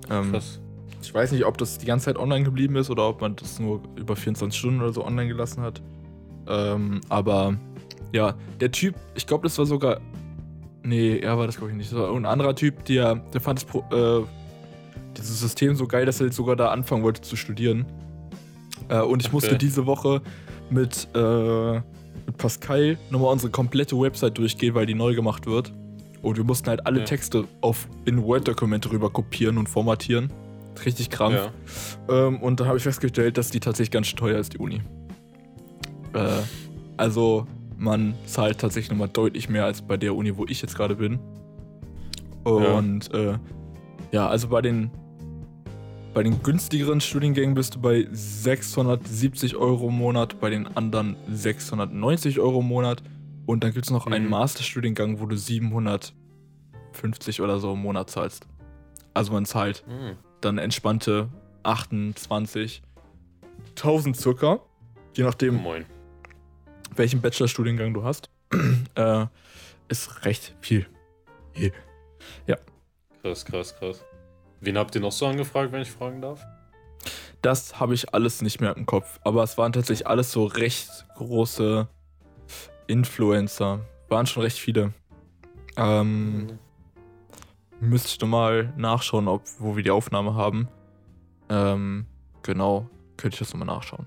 [0.09, 0.59] Ähm, Krass.
[1.01, 3.59] Ich weiß nicht, ob das die ganze Zeit online geblieben ist oder ob man das
[3.59, 5.81] nur über 24 Stunden oder so online gelassen hat.
[6.47, 7.57] Ähm, aber
[8.13, 9.99] ja, der Typ, ich glaube, das war sogar.
[10.83, 11.91] Nee, er war das, glaube ich, nicht.
[11.91, 14.21] Das war ein anderer Typ, der, der fand das, äh,
[15.17, 17.85] dieses System so geil, dass er jetzt sogar da anfangen wollte zu studieren.
[18.89, 19.35] Äh, und ich Okay.
[19.35, 20.21] musste diese Woche
[20.69, 25.73] mit, äh, mit Pascal nochmal unsere komplette Website durchgehen, weil die neu gemacht wird.
[26.23, 27.05] Und wir mussten halt alle Ja.
[27.05, 30.31] Texte auf in Word-Dokumente rüber kopieren und formatieren.
[30.83, 31.35] Richtig krank.
[31.35, 32.27] Ja.
[32.27, 34.81] Ähm, und da habe ich festgestellt, dass die tatsächlich ganz schön teuer ist, die Uni.
[36.13, 36.27] Äh,
[36.97, 37.45] also
[37.77, 41.19] man zahlt tatsächlich nochmal deutlich mehr als bei der Uni, wo ich jetzt gerade bin.
[42.43, 43.33] Und ja.
[43.33, 43.37] Äh,
[44.11, 44.89] ja, also bei den
[46.13, 52.39] bei den günstigeren Studiengängen bist du bei 670 Euro im Monat, bei den anderen 690
[52.39, 53.01] Euro im Monat.
[53.45, 54.31] Und dann gibt es noch einen Mhm.
[54.31, 58.47] Masterstudiengang, wo du 750 oder so im Monat zahlst.
[59.13, 60.15] Also man zahlt Hm.
[60.41, 61.29] dann entspannte
[61.63, 64.59] 28.000 circa,
[65.15, 65.85] je nachdem, Moin.
[66.95, 68.29] welchen Bachelorstudiengang du hast,
[68.95, 69.25] äh,
[69.87, 70.85] ist recht viel.
[73.21, 74.03] Krass, krass, krass.
[74.59, 76.43] Wen habt ihr noch so angefragt, wenn ich fragen darf?
[77.41, 81.05] Das habe ich alles nicht mehr im Kopf, aber es waren tatsächlich alles so recht
[81.15, 81.87] große
[82.87, 83.79] Influencer.
[84.09, 84.93] Waren schon recht viele.
[85.77, 86.59] Ähm,
[87.79, 90.67] müsste ich nochmal nachschauen, ob, wo wir die Aufnahme haben.
[91.49, 92.05] Ähm,
[92.43, 94.05] genau, könnte ich das nochmal nachschauen.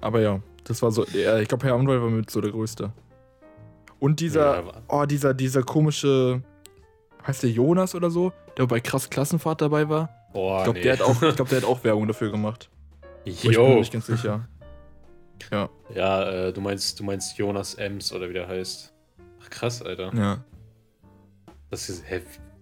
[0.00, 2.92] Aber ja, das war so, ja, ich glaube, Herr Anwalt war mit so der größte.
[3.98, 6.42] Und dieser, Ja, oh, dieser, dieser komische,
[7.26, 10.10] heißt der Jonas oder so, der bei krass Klassenfahrt dabei war.
[10.32, 10.82] Boah, Ich glaube, nee.
[10.84, 12.68] der, hat auch- ich glaub, der hat auch Werbung dafür gemacht.
[13.02, 13.74] Aber Ich bin mir Jo.
[13.78, 14.46] nicht ganz sicher.
[15.94, 18.92] Ja, äh, du meinst, du meinst Jonas Ems oder wie der heißt.
[19.42, 20.12] Ach krass, Alter.
[20.14, 20.44] Ja.
[21.70, 22.20] Das ist, hä,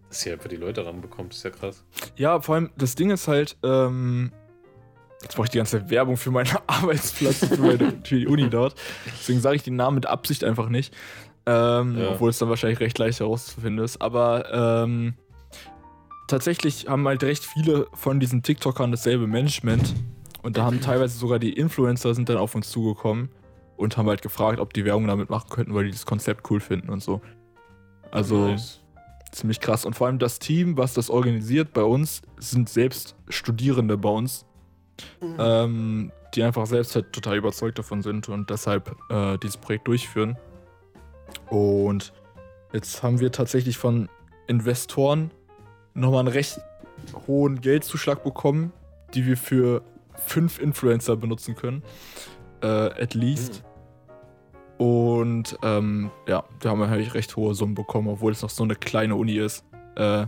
[0.08, 1.84] dass ihr einfach die Leute ranbekommt, ist ja krass.
[2.16, 4.32] Ja, vor allem, das Ding ist halt, ähm,
[5.22, 8.48] jetzt mache ich die ganze Zeit Werbung für meinen Arbeitsplatz, für, meine, für die Uni
[8.50, 8.74] dort.
[9.06, 10.94] Deswegen sage ich den Namen mit Absicht einfach nicht.
[11.46, 12.10] Ähm, Ja.
[12.12, 14.00] Obwohl es dann wahrscheinlich recht leicht herauszufinden ist.
[14.00, 15.14] Aber ähm,
[16.28, 19.94] tatsächlich haben halt recht viele von diesen TikTokern dasselbe Management.
[20.44, 23.30] Und da haben teilweise sogar die Influencer sind dann auf uns zugekommen
[23.78, 26.60] und haben halt gefragt, ob die Werbung damit machen könnten, weil die das Konzept cool
[26.60, 27.22] finden und so.
[28.10, 28.82] Also Nice.
[29.32, 29.86] ziemlich krass.
[29.86, 34.44] Und vor allem das Team, was das organisiert bei uns, sind selbst Studierende bei uns,
[35.38, 40.36] ähm, die einfach selbst halt total überzeugt davon sind und deshalb äh, dieses Projekt durchführen.
[41.48, 42.12] Und
[42.74, 44.10] jetzt haben wir tatsächlich von
[44.46, 45.30] Investoren
[45.94, 46.60] nochmal einen recht
[47.26, 48.74] hohen Geldzuschlag bekommen,
[49.14, 49.82] die wir für
[50.16, 51.82] fünf Influencer benutzen können.
[52.62, 53.62] Äh, at least.
[54.78, 58.64] Und ähm, ja, da haben wir halt recht hohe Summen bekommen, obwohl es noch so
[58.64, 59.64] eine kleine Uni ist.
[59.96, 60.26] Äh,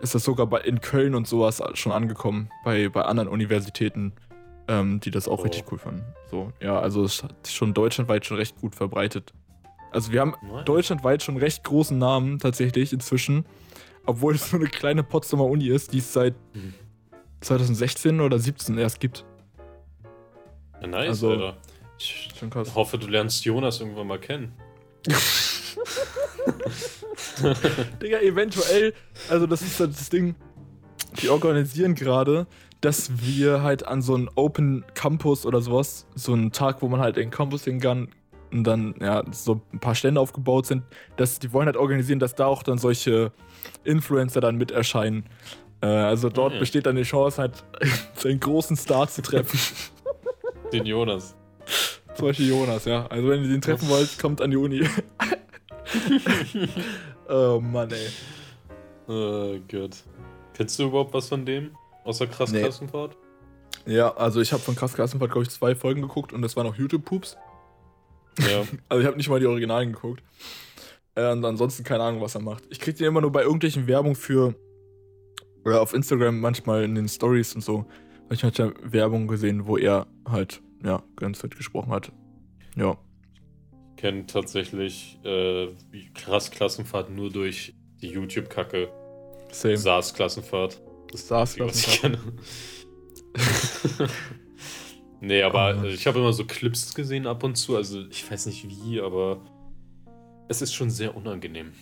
[0.00, 4.12] ist das sogar bei, in Köln und sowas schon angekommen, bei, bei anderen Universitäten,
[4.66, 5.42] ähm, die das auch Oh.
[5.42, 6.02] richtig cool fanden.
[6.30, 9.32] So, ja, also es ist schon deutschlandweit schon recht gut verbreitet.
[9.92, 10.64] Also wir haben Nice.
[10.64, 13.46] deutschlandweit schon recht großen Namen tatsächlich inzwischen,
[14.04, 16.74] obwohl es so eine kleine Potsdamer Uni ist, die es seit Mhm.
[17.44, 19.24] 2016 oder 17 erst gibt.
[20.80, 21.56] Ja, nice, also- Alter.
[21.96, 22.74] Ich Schon krass.
[22.74, 24.52] hoffe, du lernst Jonas irgendwann mal kennen.
[28.02, 28.92] Digga, eventuell,
[29.28, 30.34] also das ist halt das Ding,
[31.22, 32.46] die organisieren gerade,
[32.80, 37.00] dass wir halt an so einen Open Campus oder sowas, so einen Tag, wo man
[37.00, 38.08] halt in den Campus gehen kann
[38.52, 40.82] und dann, ja, so ein paar Stände aufgebaut sind,
[41.16, 43.32] dass die wollen halt organisieren, dass da auch dann solche
[43.84, 45.24] Influencer dann mit erscheinen.
[45.84, 46.58] Äh, also dort Mhm.
[46.60, 47.62] besteht dann die Chance, halt
[48.24, 49.58] einen großen Star zu treffen.
[50.72, 51.34] Den Jonas.
[52.14, 53.06] Zum Beispiel Jonas, ja.
[53.08, 54.88] Also wenn ihr den treffen wollt, kommt an die Uni.
[57.28, 58.08] oh Mann, ey.
[59.08, 59.96] Oh Gott.
[60.54, 61.72] Kennst du überhaupt was von dem?
[62.04, 62.60] Außer krass Nee.
[62.60, 63.16] Klassenfahrt?
[63.86, 66.66] Ja, also ich habe von Krass Klassenfahrt, glaube ich, zwei Folgen geguckt und das waren
[66.66, 67.36] auch YouTube-Poops.
[68.40, 68.62] Ja.
[68.88, 70.22] Also ich habe nicht mal die Originalen geguckt.
[71.14, 72.64] Äh, und ansonsten keine Ahnung, was er macht.
[72.70, 74.54] Ich krieg den immer nur bei irgendwelchen Werbung für.
[75.64, 77.86] Oder auf Instagram manchmal in den Stories und so.
[78.24, 82.12] Hab ich manchmal Werbung gesehen, wo er halt, ja, ganz fit gesprochen hat.
[82.76, 82.96] Ja.
[83.96, 85.68] Kennt tatsächlich äh,
[86.14, 88.88] krass Klassenfahrt nur durch die YouTube-Kacke.
[89.52, 89.76] Same.
[89.76, 90.80] SARS-Klassenfahrt.
[91.12, 92.18] Das saß Die, was ich kenne.
[95.20, 95.84] nee, aber Oh.
[95.86, 97.76] ich habe immer so Clips gesehen ab und zu.
[97.76, 99.40] Also ich weiß nicht wie, aber
[100.48, 101.72] es ist schon sehr unangenehm.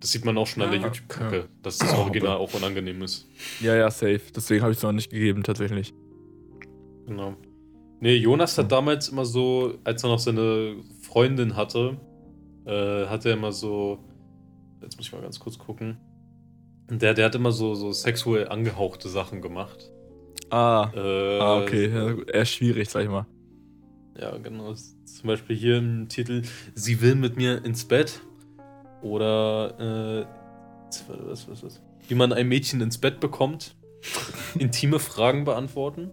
[0.00, 1.44] Das sieht man auch schon an der YouTube-Kacke, ja.
[1.62, 3.28] dass das Original auch unangenehm ist.
[3.60, 4.20] Ja, ja, safe.
[4.34, 5.92] Deswegen habe ich es noch nicht gegeben, tatsächlich.
[7.06, 7.34] Genau.
[8.00, 11.96] Nee, Jonas hat damals immer so, als er noch seine Freundin hatte,
[12.64, 13.98] äh, hat er immer so,
[14.80, 15.98] jetzt muss ich mal ganz kurz gucken.
[16.90, 19.90] Der, der hat immer so, so sexuell angehauchte Sachen gemacht.
[20.50, 21.88] Ah, Äh, ah okay.
[21.88, 23.26] Ja, eher schwierig, sag ich mal.
[24.18, 24.74] Ja, genau.
[24.74, 26.42] Zum Beispiel hier im Titel
[26.74, 28.20] Sie will mit mir ins Bett.
[29.02, 30.26] Oder äh,
[31.28, 31.80] was, was, was?
[32.08, 33.76] Wie man ein Mädchen ins Bett bekommt.
[34.58, 36.12] Intime Fragen beantworten.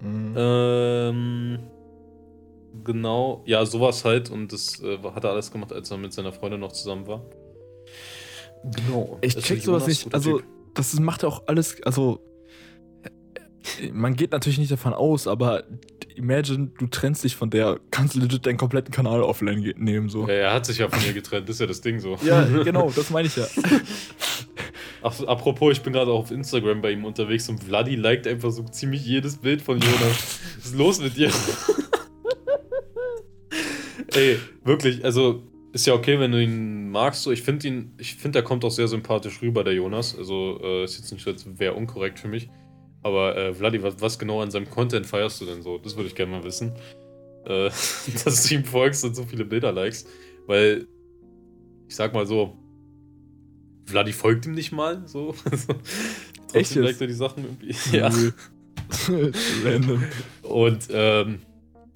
[0.00, 0.34] Mhm.
[0.36, 1.58] Ähm,
[2.84, 4.30] genau, ja, sowas halt.
[4.30, 7.22] Und das äh, hat er alles gemacht, als er mit seiner Freundin noch zusammen war.
[8.64, 9.18] Genau.
[9.20, 10.12] Ich check sowas nicht.
[10.14, 10.40] Also,
[10.74, 11.82] das macht ja auch alles.
[11.82, 12.20] Also,
[13.92, 15.64] man geht natürlich nicht davon aus, aber
[16.18, 20.08] imagine, du trennst dich von der, kannst legit deinen kompletten Kanal offline nehmen.
[20.08, 20.26] So.
[20.28, 22.18] Ja, er hat sich ja von ihr getrennt, das ist ja das Ding so.
[22.22, 23.46] Ja, genau, das meine ich ja.
[25.02, 28.50] Ach, apropos, ich bin gerade auch auf Instagram bei ihm unterwegs und Vladi liked einfach
[28.50, 30.40] so ziemlich jedes Bild von Jonas.
[30.56, 31.30] Was ist los mit dir?
[34.14, 37.22] Ey, wirklich, also ist ja okay, wenn du ihn magst.
[37.22, 40.16] So, ich finde ihn, ich finde, er kommt auch sehr sympathisch rüber, der Jonas.
[40.16, 42.48] Also äh, ist jetzt nicht so, als wäre unkorrekt für mich.
[43.02, 45.78] Aber äh, Vladi, was, was, genau an seinem Content feierst du denn so?
[45.78, 46.72] Das würde ich gerne mal wissen.
[47.44, 47.70] Äh,
[48.24, 50.08] dass du ihm folgst und so viele Bilder likest.
[50.46, 50.86] Weil,
[51.88, 52.56] ich sag mal so,
[53.86, 55.02] Vladi folgt ihm nicht mal.
[55.06, 55.34] So.
[56.52, 56.74] Echt?
[56.74, 57.74] liked er die Sachen irgendwie.
[57.96, 58.10] Ja.
[59.64, 60.02] Random.
[60.42, 61.40] Und ähm,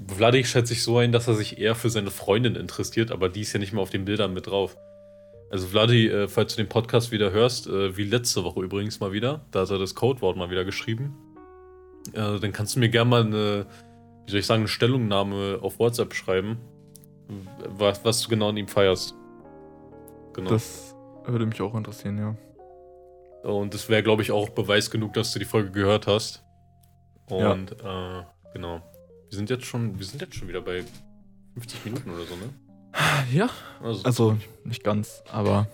[0.07, 3.41] Vladi schätzt sich so ein, dass er sich eher für seine Freundin interessiert, aber die
[3.41, 4.77] ist ja nicht mehr auf den Bildern mit drauf.
[5.53, 9.13] Also Vladi, äh, falls du den Podcast wieder hörst, äh, wie letzte Woche übrigens mal
[9.13, 11.15] wieder, da hat er das Codewort mal wieder geschrieben.
[12.15, 13.67] Äh, dann kannst du mir gerne mal eine,
[14.25, 16.57] wie soll ich sagen, eine Stellungnahme auf WhatsApp schreiben,
[17.69, 19.15] was, was du genau an ihm feierst.
[20.33, 20.49] Genau.
[20.49, 20.97] Das
[21.27, 22.35] würde mich auch interessieren, ja.
[23.47, 26.43] Und das wäre, glaube ich, auch Beweis genug, dass du die Folge gehört hast.
[27.29, 28.21] Und ja.
[28.21, 28.25] Äh,
[28.55, 28.81] genau.
[29.29, 30.83] Wir sind jetzt schon, wir sind jetzt schon wieder bei
[31.53, 32.49] 50 Minuten oder so, ne?
[33.33, 33.49] Ja.
[33.83, 35.67] Also, also nicht ganz, aber.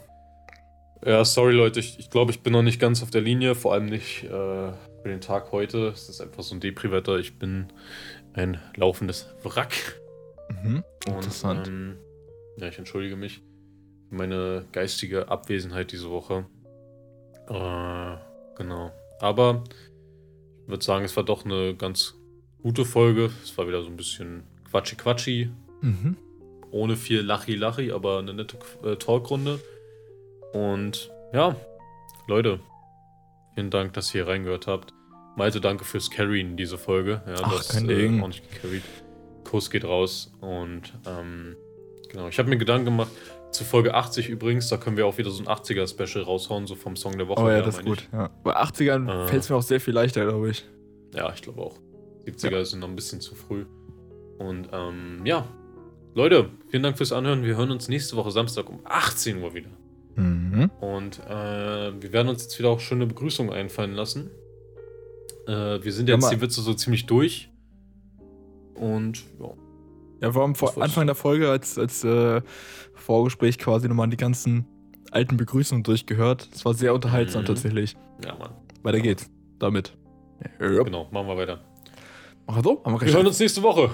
[1.05, 3.73] Ja, sorry Leute, ich, ich glaube, ich bin noch nicht ganz auf der Linie, vor
[3.73, 5.89] allem nicht äh, für den Tag heute.
[5.89, 7.19] Es ist einfach so ein Depri-Wetter.
[7.19, 7.69] Ich bin
[8.33, 10.01] ein laufendes Wrack.
[10.63, 11.69] Mhm, interessant.
[11.69, 11.97] Und, ähm,
[12.57, 13.43] ja, ich entschuldige mich
[14.09, 16.47] für meine geistige Abwesenheit diese Woche.
[17.49, 18.17] Äh,
[18.57, 18.91] genau.
[19.21, 19.63] Aber
[20.63, 22.15] ich würde sagen, es war doch eine ganz
[22.61, 23.31] gute Folge.
[23.43, 25.51] Es war wieder so ein bisschen quatschi-quatschi.
[25.81, 26.17] Mhm
[26.71, 29.61] ohne viel Lachi-Lachi, aber eine nette äh, Talkrunde.
[30.53, 31.57] Und ja,
[32.27, 32.61] Leute,
[33.55, 34.95] vielen Dank, dass ihr hier reingehört habt.
[35.37, 37.23] Malte, danke fürs Carryen diese Folge.
[37.27, 38.19] Ja, Ach, das kein Ding.
[38.19, 38.83] Äh, auch nicht gecarried.
[39.45, 41.57] Kurs geht raus und ähm,
[42.11, 43.11] genau, ich habe mir Gedanken gemacht,
[43.51, 46.97] zu Folge 80 übrigens, da können wir auch wieder so ein 80er-Special raushauen, so vom
[46.97, 47.43] Song der Woche.
[47.43, 48.07] Oh ja, das ist gut.
[48.13, 48.31] Ja.
[48.45, 50.67] Bei 80ern äh, fällt es mir auch sehr viel leichter, glaube ich.
[51.15, 51.79] Ja, ich glaube auch.
[52.27, 52.65] 70er ja.
[52.65, 53.65] sind noch ein bisschen zu früh.
[54.39, 55.47] Und ähm, ja,
[56.19, 57.45] Leute, vielen Dank fürs Anhören.
[57.45, 59.69] Wir hören uns nächste Woche Samstag um 18 Uhr wieder.
[60.17, 60.69] Mhm.
[60.81, 64.29] Und äh, wir werden uns jetzt wieder auch schöne Begrüßungen einfallen lassen.
[65.47, 67.51] Äh, wir sind jetzt ja, die Witze so ziemlich durch.
[68.75, 69.51] Und ja.
[70.21, 72.43] Ja, wir haben vor Anfang der Folge als, als äh,
[72.95, 74.67] Vorgespräch quasi nochmal die ganzen
[75.13, 76.49] alten Begrüßungen durchgehört.
[76.53, 77.47] Es war sehr unterhaltsam mhm.
[77.47, 77.97] tatsächlich.
[78.25, 78.51] Ja, Mann.
[78.83, 79.31] Weiter ja, geht's.
[79.61, 79.97] Damit.
[80.59, 80.83] Ja.
[80.83, 81.61] Genau, machen wir weiter.
[82.49, 82.83] Machen wir so?
[82.85, 83.91] wir, wir hören uns nächste Woche.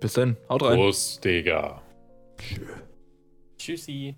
[0.00, 0.36] Bis dann.
[0.48, 0.76] Haut rein.
[0.76, 1.82] Prost, Digga.
[2.38, 2.66] Tschö.
[3.58, 4.16] Tschüssi.